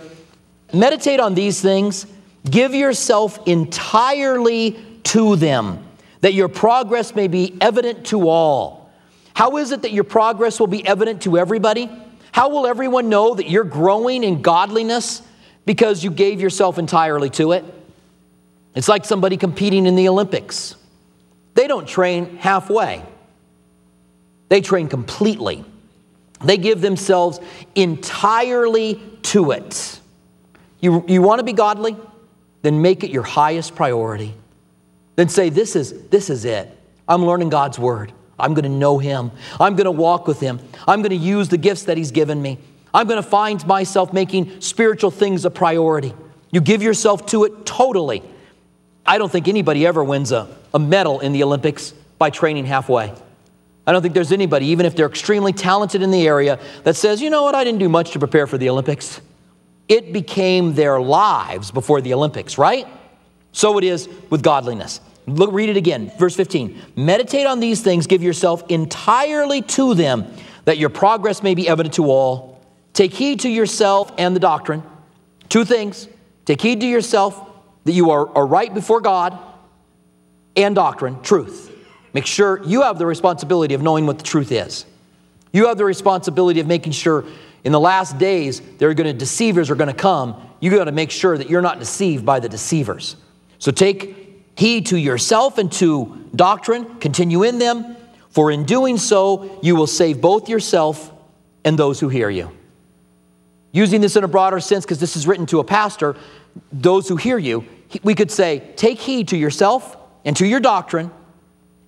meditate 0.72 1.20
on 1.20 1.34
these 1.34 1.60
things, 1.60 2.06
give 2.48 2.74
yourself 2.74 3.46
entirely 3.46 4.78
to 5.04 5.36
them, 5.36 5.86
that 6.20 6.32
your 6.32 6.48
progress 6.48 7.14
may 7.14 7.28
be 7.28 7.56
evident 7.60 8.06
to 8.06 8.28
all. 8.28 8.90
How 9.34 9.56
is 9.56 9.70
it 9.72 9.82
that 9.82 9.92
your 9.92 10.04
progress 10.04 10.60
will 10.60 10.66
be 10.66 10.86
evident 10.86 11.22
to 11.22 11.38
everybody? 11.38 11.90
How 12.32 12.48
will 12.48 12.66
everyone 12.66 13.08
know 13.08 13.34
that 13.34 13.48
you're 13.48 13.62
growing 13.62 14.24
in 14.24 14.42
godliness 14.42 15.22
because 15.64 16.02
you 16.02 16.10
gave 16.10 16.40
yourself 16.40 16.78
entirely 16.78 17.30
to 17.30 17.52
it? 17.52 17.64
It's 18.74 18.88
like 18.88 19.04
somebody 19.04 19.36
competing 19.36 19.86
in 19.86 19.94
the 19.94 20.08
Olympics. 20.08 20.74
They 21.54 21.66
don't 21.68 21.86
train 21.86 22.38
halfway, 22.38 23.04
they 24.48 24.60
train 24.60 24.88
completely. 24.88 25.64
They 26.44 26.56
give 26.56 26.80
themselves 26.80 27.38
entirely 27.76 29.00
to 29.22 29.52
it. 29.52 30.00
You, 30.80 31.04
you 31.06 31.22
want 31.22 31.38
to 31.38 31.44
be 31.44 31.52
godly? 31.52 31.96
Then 32.62 32.82
make 32.82 33.04
it 33.04 33.10
your 33.10 33.22
highest 33.22 33.76
priority. 33.76 34.34
Then 35.14 35.28
say, 35.28 35.50
This 35.50 35.76
is, 35.76 36.08
this 36.08 36.30
is 36.30 36.44
it. 36.44 36.68
I'm 37.06 37.24
learning 37.24 37.50
God's 37.50 37.78
word. 37.78 38.12
I'm 38.42 38.52
going 38.52 38.64
to 38.64 38.68
know 38.68 38.98
Him. 38.98 39.30
I'm 39.58 39.76
going 39.76 39.86
to 39.86 39.90
walk 39.90 40.26
with 40.26 40.40
Him. 40.40 40.60
I'm 40.86 41.00
going 41.00 41.10
to 41.10 41.16
use 41.16 41.48
the 41.48 41.56
gifts 41.56 41.84
that 41.84 41.96
He's 41.96 42.10
given 42.10 42.42
me. 42.42 42.58
I'm 42.92 43.06
going 43.06 43.22
to 43.22 43.28
find 43.28 43.66
myself 43.66 44.12
making 44.12 44.60
spiritual 44.60 45.10
things 45.10 45.46
a 45.46 45.50
priority. 45.50 46.12
You 46.50 46.60
give 46.60 46.82
yourself 46.82 47.24
to 47.26 47.44
it 47.44 47.64
totally. 47.64 48.22
I 49.06 49.16
don't 49.16 49.32
think 49.32 49.48
anybody 49.48 49.86
ever 49.86 50.04
wins 50.04 50.32
a, 50.32 50.54
a 50.74 50.78
medal 50.78 51.20
in 51.20 51.32
the 51.32 51.42
Olympics 51.42 51.92
by 52.18 52.30
training 52.30 52.66
halfway. 52.66 53.12
I 53.86 53.92
don't 53.92 54.02
think 54.02 54.14
there's 54.14 54.30
anybody, 54.32 54.66
even 54.66 54.86
if 54.86 54.94
they're 54.94 55.08
extremely 55.08 55.52
talented 55.52 56.02
in 56.02 56.10
the 56.10 56.26
area, 56.26 56.60
that 56.84 56.94
says, 56.94 57.20
you 57.20 57.30
know 57.30 57.42
what, 57.42 57.54
I 57.54 57.64
didn't 57.64 57.80
do 57.80 57.88
much 57.88 58.12
to 58.12 58.18
prepare 58.18 58.46
for 58.46 58.58
the 58.58 58.68
Olympics. 58.68 59.20
It 59.88 60.12
became 60.12 60.74
their 60.74 61.00
lives 61.00 61.70
before 61.70 62.00
the 62.00 62.14
Olympics, 62.14 62.58
right? 62.58 62.86
So 63.50 63.78
it 63.78 63.84
is 63.84 64.08
with 64.30 64.42
godliness. 64.42 65.00
Look, 65.26 65.52
read 65.52 65.68
it 65.68 65.76
again, 65.76 66.12
verse 66.18 66.34
15. 66.34 66.80
Meditate 66.96 67.46
on 67.46 67.60
these 67.60 67.80
things, 67.80 68.06
give 68.06 68.22
yourself 68.22 68.64
entirely 68.68 69.62
to 69.62 69.94
them, 69.94 70.32
that 70.64 70.78
your 70.78 70.88
progress 70.88 71.42
may 71.42 71.54
be 71.54 71.68
evident 71.68 71.94
to 71.94 72.10
all. 72.10 72.60
Take 72.92 73.12
heed 73.14 73.40
to 73.40 73.48
yourself 73.48 74.12
and 74.18 74.34
the 74.34 74.40
doctrine. 74.40 74.82
Two 75.48 75.64
things. 75.64 76.08
Take 76.44 76.60
heed 76.60 76.80
to 76.80 76.86
yourself 76.86 77.40
that 77.84 77.92
you 77.92 78.10
are, 78.10 78.28
are 78.36 78.46
right 78.46 78.72
before 78.72 79.00
God 79.00 79.38
and 80.56 80.74
doctrine, 80.74 81.20
truth. 81.22 81.70
Make 82.12 82.26
sure 82.26 82.62
you 82.64 82.82
have 82.82 82.98
the 82.98 83.06
responsibility 83.06 83.74
of 83.74 83.82
knowing 83.82 84.06
what 84.06 84.18
the 84.18 84.24
truth 84.24 84.52
is. 84.52 84.84
You 85.52 85.68
have 85.68 85.78
the 85.78 85.84
responsibility 85.84 86.60
of 86.60 86.66
making 86.66 86.92
sure 86.92 87.24
in 87.64 87.72
the 87.72 87.80
last 87.80 88.18
days 88.18 88.60
there 88.78 88.90
are 88.90 88.94
going 88.94 89.06
to 89.06 89.12
deceivers 89.12 89.70
are 89.70 89.74
going 89.74 89.88
to 89.88 89.94
come. 89.94 90.50
You 90.60 90.70
got 90.70 90.84
to 90.84 90.92
make 90.92 91.10
sure 91.10 91.38
that 91.38 91.48
you're 91.48 91.62
not 91.62 91.78
deceived 91.78 92.26
by 92.26 92.40
the 92.40 92.48
deceivers. 92.48 93.16
So 93.58 93.70
take 93.70 94.21
heed 94.56 94.86
to 94.86 94.98
yourself 94.98 95.58
and 95.58 95.70
to 95.72 96.28
doctrine, 96.34 96.98
continue 96.98 97.42
in 97.42 97.58
them, 97.58 97.96
for 98.30 98.50
in 98.50 98.64
doing 98.64 98.96
so 98.96 99.58
you 99.62 99.76
will 99.76 99.86
save 99.86 100.20
both 100.20 100.48
yourself 100.48 101.12
and 101.64 101.78
those 101.78 102.00
who 102.00 102.08
hear 102.08 102.30
you. 102.30 102.50
Using 103.72 104.00
this 104.00 104.16
in 104.16 104.24
a 104.24 104.28
broader 104.28 104.60
sense 104.60 104.84
because 104.84 105.00
this 105.00 105.16
is 105.16 105.26
written 105.26 105.46
to 105.46 105.60
a 105.60 105.64
pastor, 105.64 106.16
those 106.70 107.08
who 107.08 107.16
hear 107.16 107.38
you, 107.38 107.66
we 108.02 108.14
could 108.14 108.30
say 108.30 108.72
take 108.76 108.98
heed 108.98 109.28
to 109.28 109.36
yourself 109.36 109.96
and 110.24 110.36
to 110.36 110.46
your 110.46 110.60
doctrine 110.60 111.10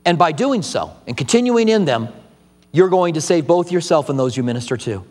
and 0.04 0.18
by 0.18 0.32
doing 0.32 0.62
so 0.62 0.94
and 1.06 1.16
continuing 1.16 1.68
in 1.68 1.84
them, 1.84 2.08
you're 2.72 2.88
going 2.88 3.14
to 3.14 3.20
save 3.20 3.46
both 3.46 3.70
yourself 3.72 4.08
and 4.08 4.18
those 4.18 4.36
you 4.36 4.42
minister 4.42 4.76
to. 4.76 5.04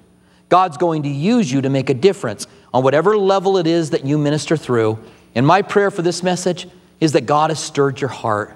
God's 0.50 0.78
going 0.78 1.04
to 1.04 1.10
use 1.10 1.52
you 1.52 1.62
to 1.62 1.70
make 1.70 1.90
a 1.90 1.94
difference 1.94 2.46
on 2.74 2.84
whatever 2.84 3.18
level 3.18 3.58
it 3.58 3.66
is 3.66 3.92
that 3.92 4.06
you 4.06 4.18
minister 4.18 4.58
through. 4.58 5.00
And 5.34 5.48
my 5.48 5.62
prayer 5.62 5.90
for 5.90 6.02
this 6.02 6.22
message 6.22 6.68
is 7.04 7.12
that 7.12 7.26
God 7.26 7.50
has 7.50 7.60
stirred 7.60 8.00
your 8.00 8.10
heart. 8.10 8.56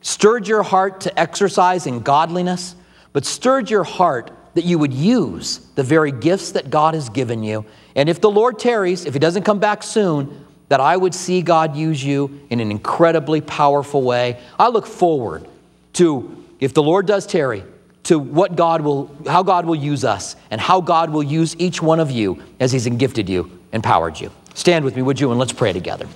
Stirred 0.00 0.48
your 0.48 0.62
heart 0.62 1.02
to 1.02 1.20
exercise 1.20 1.86
in 1.86 2.00
godliness, 2.00 2.76
but 3.12 3.26
stirred 3.26 3.68
your 3.68 3.84
heart 3.84 4.30
that 4.54 4.64
you 4.64 4.78
would 4.78 4.94
use 4.94 5.58
the 5.74 5.82
very 5.82 6.10
gifts 6.10 6.52
that 6.52 6.70
God 6.70 6.94
has 6.94 7.10
given 7.10 7.42
you. 7.42 7.66
And 7.94 8.08
if 8.08 8.22
the 8.22 8.30
Lord 8.30 8.58
tarries, 8.58 9.04
if 9.04 9.12
He 9.12 9.18
doesn't 9.20 9.42
come 9.42 9.58
back 9.58 9.82
soon, 9.82 10.46
that 10.70 10.80
I 10.80 10.96
would 10.96 11.14
see 11.14 11.42
God 11.42 11.76
use 11.76 12.02
you 12.02 12.40
in 12.48 12.60
an 12.60 12.70
incredibly 12.70 13.42
powerful 13.42 14.00
way. 14.00 14.40
I 14.58 14.68
look 14.68 14.86
forward 14.86 15.46
to, 15.94 16.42
if 16.60 16.72
the 16.72 16.82
Lord 16.82 17.04
does 17.04 17.26
tarry, 17.26 17.64
to 18.04 18.18
what 18.18 18.56
God 18.56 18.80
will, 18.80 19.14
how 19.26 19.42
God 19.42 19.66
will 19.66 19.74
use 19.74 20.04
us 20.04 20.36
and 20.50 20.58
how 20.58 20.80
God 20.80 21.10
will 21.10 21.22
use 21.22 21.54
each 21.58 21.82
one 21.82 22.00
of 22.00 22.10
you 22.10 22.42
as 22.60 22.72
He's 22.72 22.88
gifted 22.88 23.28
you, 23.28 23.50
empowered 23.74 24.18
you. 24.18 24.30
Stand 24.54 24.86
with 24.86 24.96
me, 24.96 25.02
would 25.02 25.20
you, 25.20 25.30
and 25.30 25.38
let's 25.38 25.52
pray 25.52 25.74
together. 25.74 26.08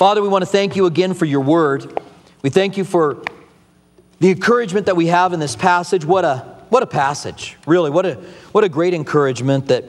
Father, 0.00 0.22
we 0.22 0.28
want 0.30 0.40
to 0.40 0.50
thank 0.50 0.76
you 0.76 0.86
again 0.86 1.12
for 1.12 1.26
your 1.26 1.42
word. 1.42 2.00
We 2.40 2.48
thank 2.48 2.78
you 2.78 2.84
for 2.84 3.22
the 4.18 4.30
encouragement 4.30 4.86
that 4.86 4.96
we 4.96 5.08
have 5.08 5.34
in 5.34 5.40
this 5.40 5.54
passage. 5.54 6.06
What 6.06 6.24
a, 6.24 6.38
what 6.70 6.82
a 6.82 6.86
passage, 6.86 7.58
really. 7.66 7.90
What 7.90 8.06
a, 8.06 8.14
what 8.52 8.64
a 8.64 8.70
great 8.70 8.94
encouragement 8.94 9.66
that 9.66 9.84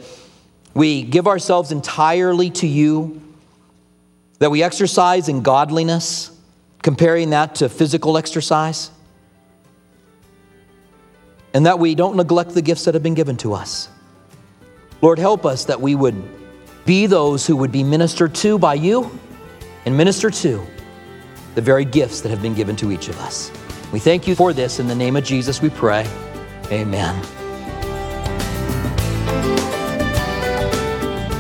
we 0.74 1.04
give 1.04 1.28
ourselves 1.28 1.72
entirely 1.72 2.50
to 2.50 2.68
you, 2.68 3.22
that 4.40 4.52
we 4.52 4.62
exercise 4.62 5.30
in 5.30 5.44
godliness, 5.44 6.38
comparing 6.82 7.30
that 7.30 7.56
to 7.56 7.70
physical 7.70 8.18
exercise 8.18 8.92
and 11.54 11.66
that 11.66 11.80
we 11.80 11.96
don't 11.96 12.18
neglect 12.18 12.50
the 12.50 12.62
gifts 12.62 12.84
that 12.84 12.96
have 12.96 13.04
been 13.04 13.14
given 13.14 13.38
to 13.38 13.54
us. 13.54 13.88
Lord, 15.02 15.20
help 15.20 15.46
us 15.46 15.64
that 15.64 15.80
we 15.80 15.96
would 15.96 16.22
be 16.84 17.06
those 17.06 17.48
who 17.48 17.56
would 17.56 17.72
be 17.72 17.86
ministered 17.86 18.36
to 18.36 18.60
by 18.60 18.74
you 18.74 19.18
and 19.86 19.96
minister 19.96 20.30
to 20.30 20.66
the 21.56 21.62
very 21.62 21.86
gifts 21.86 22.22
that 22.22 22.30
have 22.30 22.42
been 22.42 22.54
given 22.54 22.76
to 22.78 22.92
each 22.92 23.10
of 23.10 23.20
us. 23.20 23.52
We 23.92 24.00
thank 24.00 24.28
you 24.28 24.36
for 24.36 24.54
this. 24.54 24.80
In 24.80 24.88
the 24.88 24.96
name 24.96 25.16
of 25.16 25.24
Jesus, 25.24 25.62
we 25.62 25.70
pray. 25.70 26.08
Amen. 26.72 27.22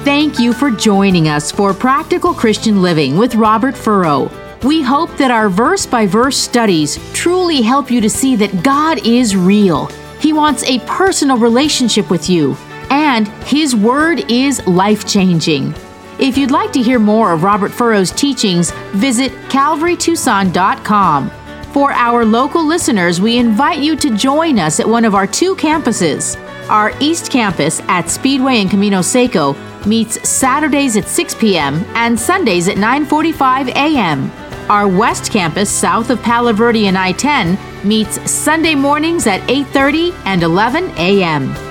Thank 0.03 0.39
you 0.39 0.53
for 0.53 0.71
joining 0.71 1.27
us 1.27 1.51
for 1.51 1.73
Practical 1.73 2.33
Christian 2.33 2.81
Living 2.81 3.17
with 3.17 3.35
Robert 3.35 3.75
Furrow. 3.75 4.31
We 4.63 4.81
hope 4.81 5.15
that 5.17 5.31
our 5.31 5.49
verse 5.49 5.85
by 5.85 6.05
verse 6.05 6.37
studies 6.37 6.99
truly 7.13 7.61
help 7.61 7.89
you 7.89 8.01
to 8.01 8.09
see 8.09 8.35
that 8.35 8.63
God 8.63 9.05
is 9.05 9.35
real 9.35 9.89
he 10.21 10.33
wants 10.33 10.63
a 10.65 10.77
personal 10.81 11.35
relationship 11.35 12.11
with 12.11 12.29
you, 12.29 12.55
and 12.91 13.27
His 13.45 13.75
Word 13.75 14.31
is 14.31 14.65
life 14.67 15.07
changing. 15.07 15.73
If 16.21 16.37
you'd 16.37 16.51
like 16.51 16.71
to 16.73 16.81
hear 16.83 16.99
more 16.99 17.33
of 17.33 17.41
Robert 17.41 17.71
Furrow's 17.71 18.11
teachings, 18.11 18.69
visit 18.91 19.31
calvarytucson.com. 19.49 21.31
For 21.73 21.91
our 21.93 22.23
local 22.25 22.63
listeners, 22.63 23.19
we 23.19 23.39
invite 23.39 23.79
you 23.79 23.95
to 23.95 24.15
join 24.15 24.59
us 24.59 24.79
at 24.79 24.87
one 24.87 25.03
of 25.03 25.15
our 25.15 25.25
two 25.25 25.55
campuses. 25.55 26.37
Our 26.69 26.93
East 26.99 27.31
Campus 27.31 27.79
at 27.87 28.07
Speedway 28.07 28.57
and 28.57 28.69
Camino 28.69 29.01
Seco 29.01 29.55
meets 29.87 30.29
Saturdays 30.29 30.95
at 30.95 31.07
6 31.07 31.33
p.m. 31.35 31.83
and 31.95 32.19
Sundays 32.19 32.67
at 32.67 32.77
9:45 32.77 33.69
a.m. 33.69 34.31
Our 34.69 34.87
West 34.87 35.31
Campus 35.31 35.71
south 35.71 36.11
of 36.11 36.21
Palo 36.21 36.53
Verde 36.53 36.85
and 36.85 36.99
I-10 36.99 37.57
meets 37.83 38.29
Sunday 38.29 38.75
mornings 38.75 39.25
at 39.25 39.41
8:30 39.49 40.13
and 40.25 40.43
11 40.43 40.91
a.m. 40.97 41.70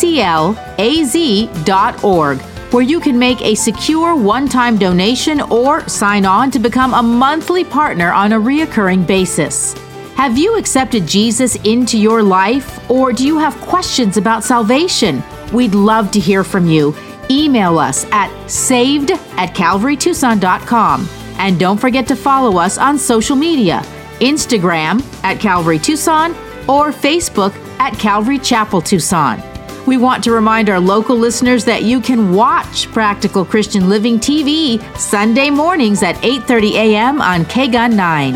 where 2.73 2.83
you 2.83 2.99
can 2.99 3.19
make 3.19 3.41
a 3.41 3.53
secure 3.53 4.15
one 4.15 4.49
time 4.49 4.79
donation 4.79 5.41
or 5.41 5.87
sign 5.87 6.25
on 6.25 6.49
to 6.51 6.57
become 6.57 6.95
a 6.95 7.03
monthly 7.03 7.63
partner 7.63 8.11
on 8.11 8.31
a 8.33 8.39
reoccurring 8.39 9.05
basis. 9.05 9.75
Have 10.15 10.39
you 10.39 10.57
accepted 10.57 11.05
Jesus 11.05 11.55
into 11.57 11.99
your 11.99 12.23
life, 12.23 12.89
or 12.89 13.13
do 13.13 13.23
you 13.25 13.37
have 13.37 13.55
questions 13.61 14.17
about 14.17 14.43
salvation? 14.43 15.21
We'd 15.53 15.75
love 15.75 16.09
to 16.11 16.19
hear 16.19 16.43
from 16.43 16.67
you. 16.67 16.95
Email 17.29 17.77
us 17.77 18.05
at 18.11 18.31
saved 18.49 19.11
at 19.11 19.53
calvarytucson.com. 19.53 21.07
And 21.37 21.59
don't 21.59 21.77
forget 21.77 22.07
to 22.07 22.15
follow 22.15 22.57
us 22.57 22.79
on 22.79 22.97
social 22.97 23.35
media 23.35 23.83
Instagram 24.21 25.03
at 25.23 25.39
Calvary 25.39 25.79
Tucson 25.79 26.31
or 26.67 26.91
Facebook 26.91 27.53
at 27.79 27.97
Calvary 27.97 28.39
Chapel 28.39 28.81
Tucson. 28.81 29.41
We 29.85 29.97
want 29.97 30.23
to 30.25 30.31
remind 30.31 30.69
our 30.69 30.79
local 30.79 31.15
listeners 31.17 31.65
that 31.65 31.83
you 31.83 31.99
can 31.99 32.33
watch 32.33 32.89
Practical 32.91 33.43
Christian 33.43 33.89
Living 33.89 34.19
TV 34.19 34.79
Sunday 34.97 35.49
mornings 35.49 36.03
at 36.03 36.15
8:30 36.17 36.71
a.m. 36.73 37.21
on 37.21 37.45
KGUN 37.45 37.95
9. 37.95 38.33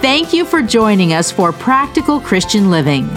Thank 0.00 0.32
you 0.32 0.44
for 0.44 0.62
joining 0.62 1.12
us 1.12 1.30
for 1.30 1.52
Practical 1.52 2.20
Christian 2.20 2.70
Living. 2.70 3.08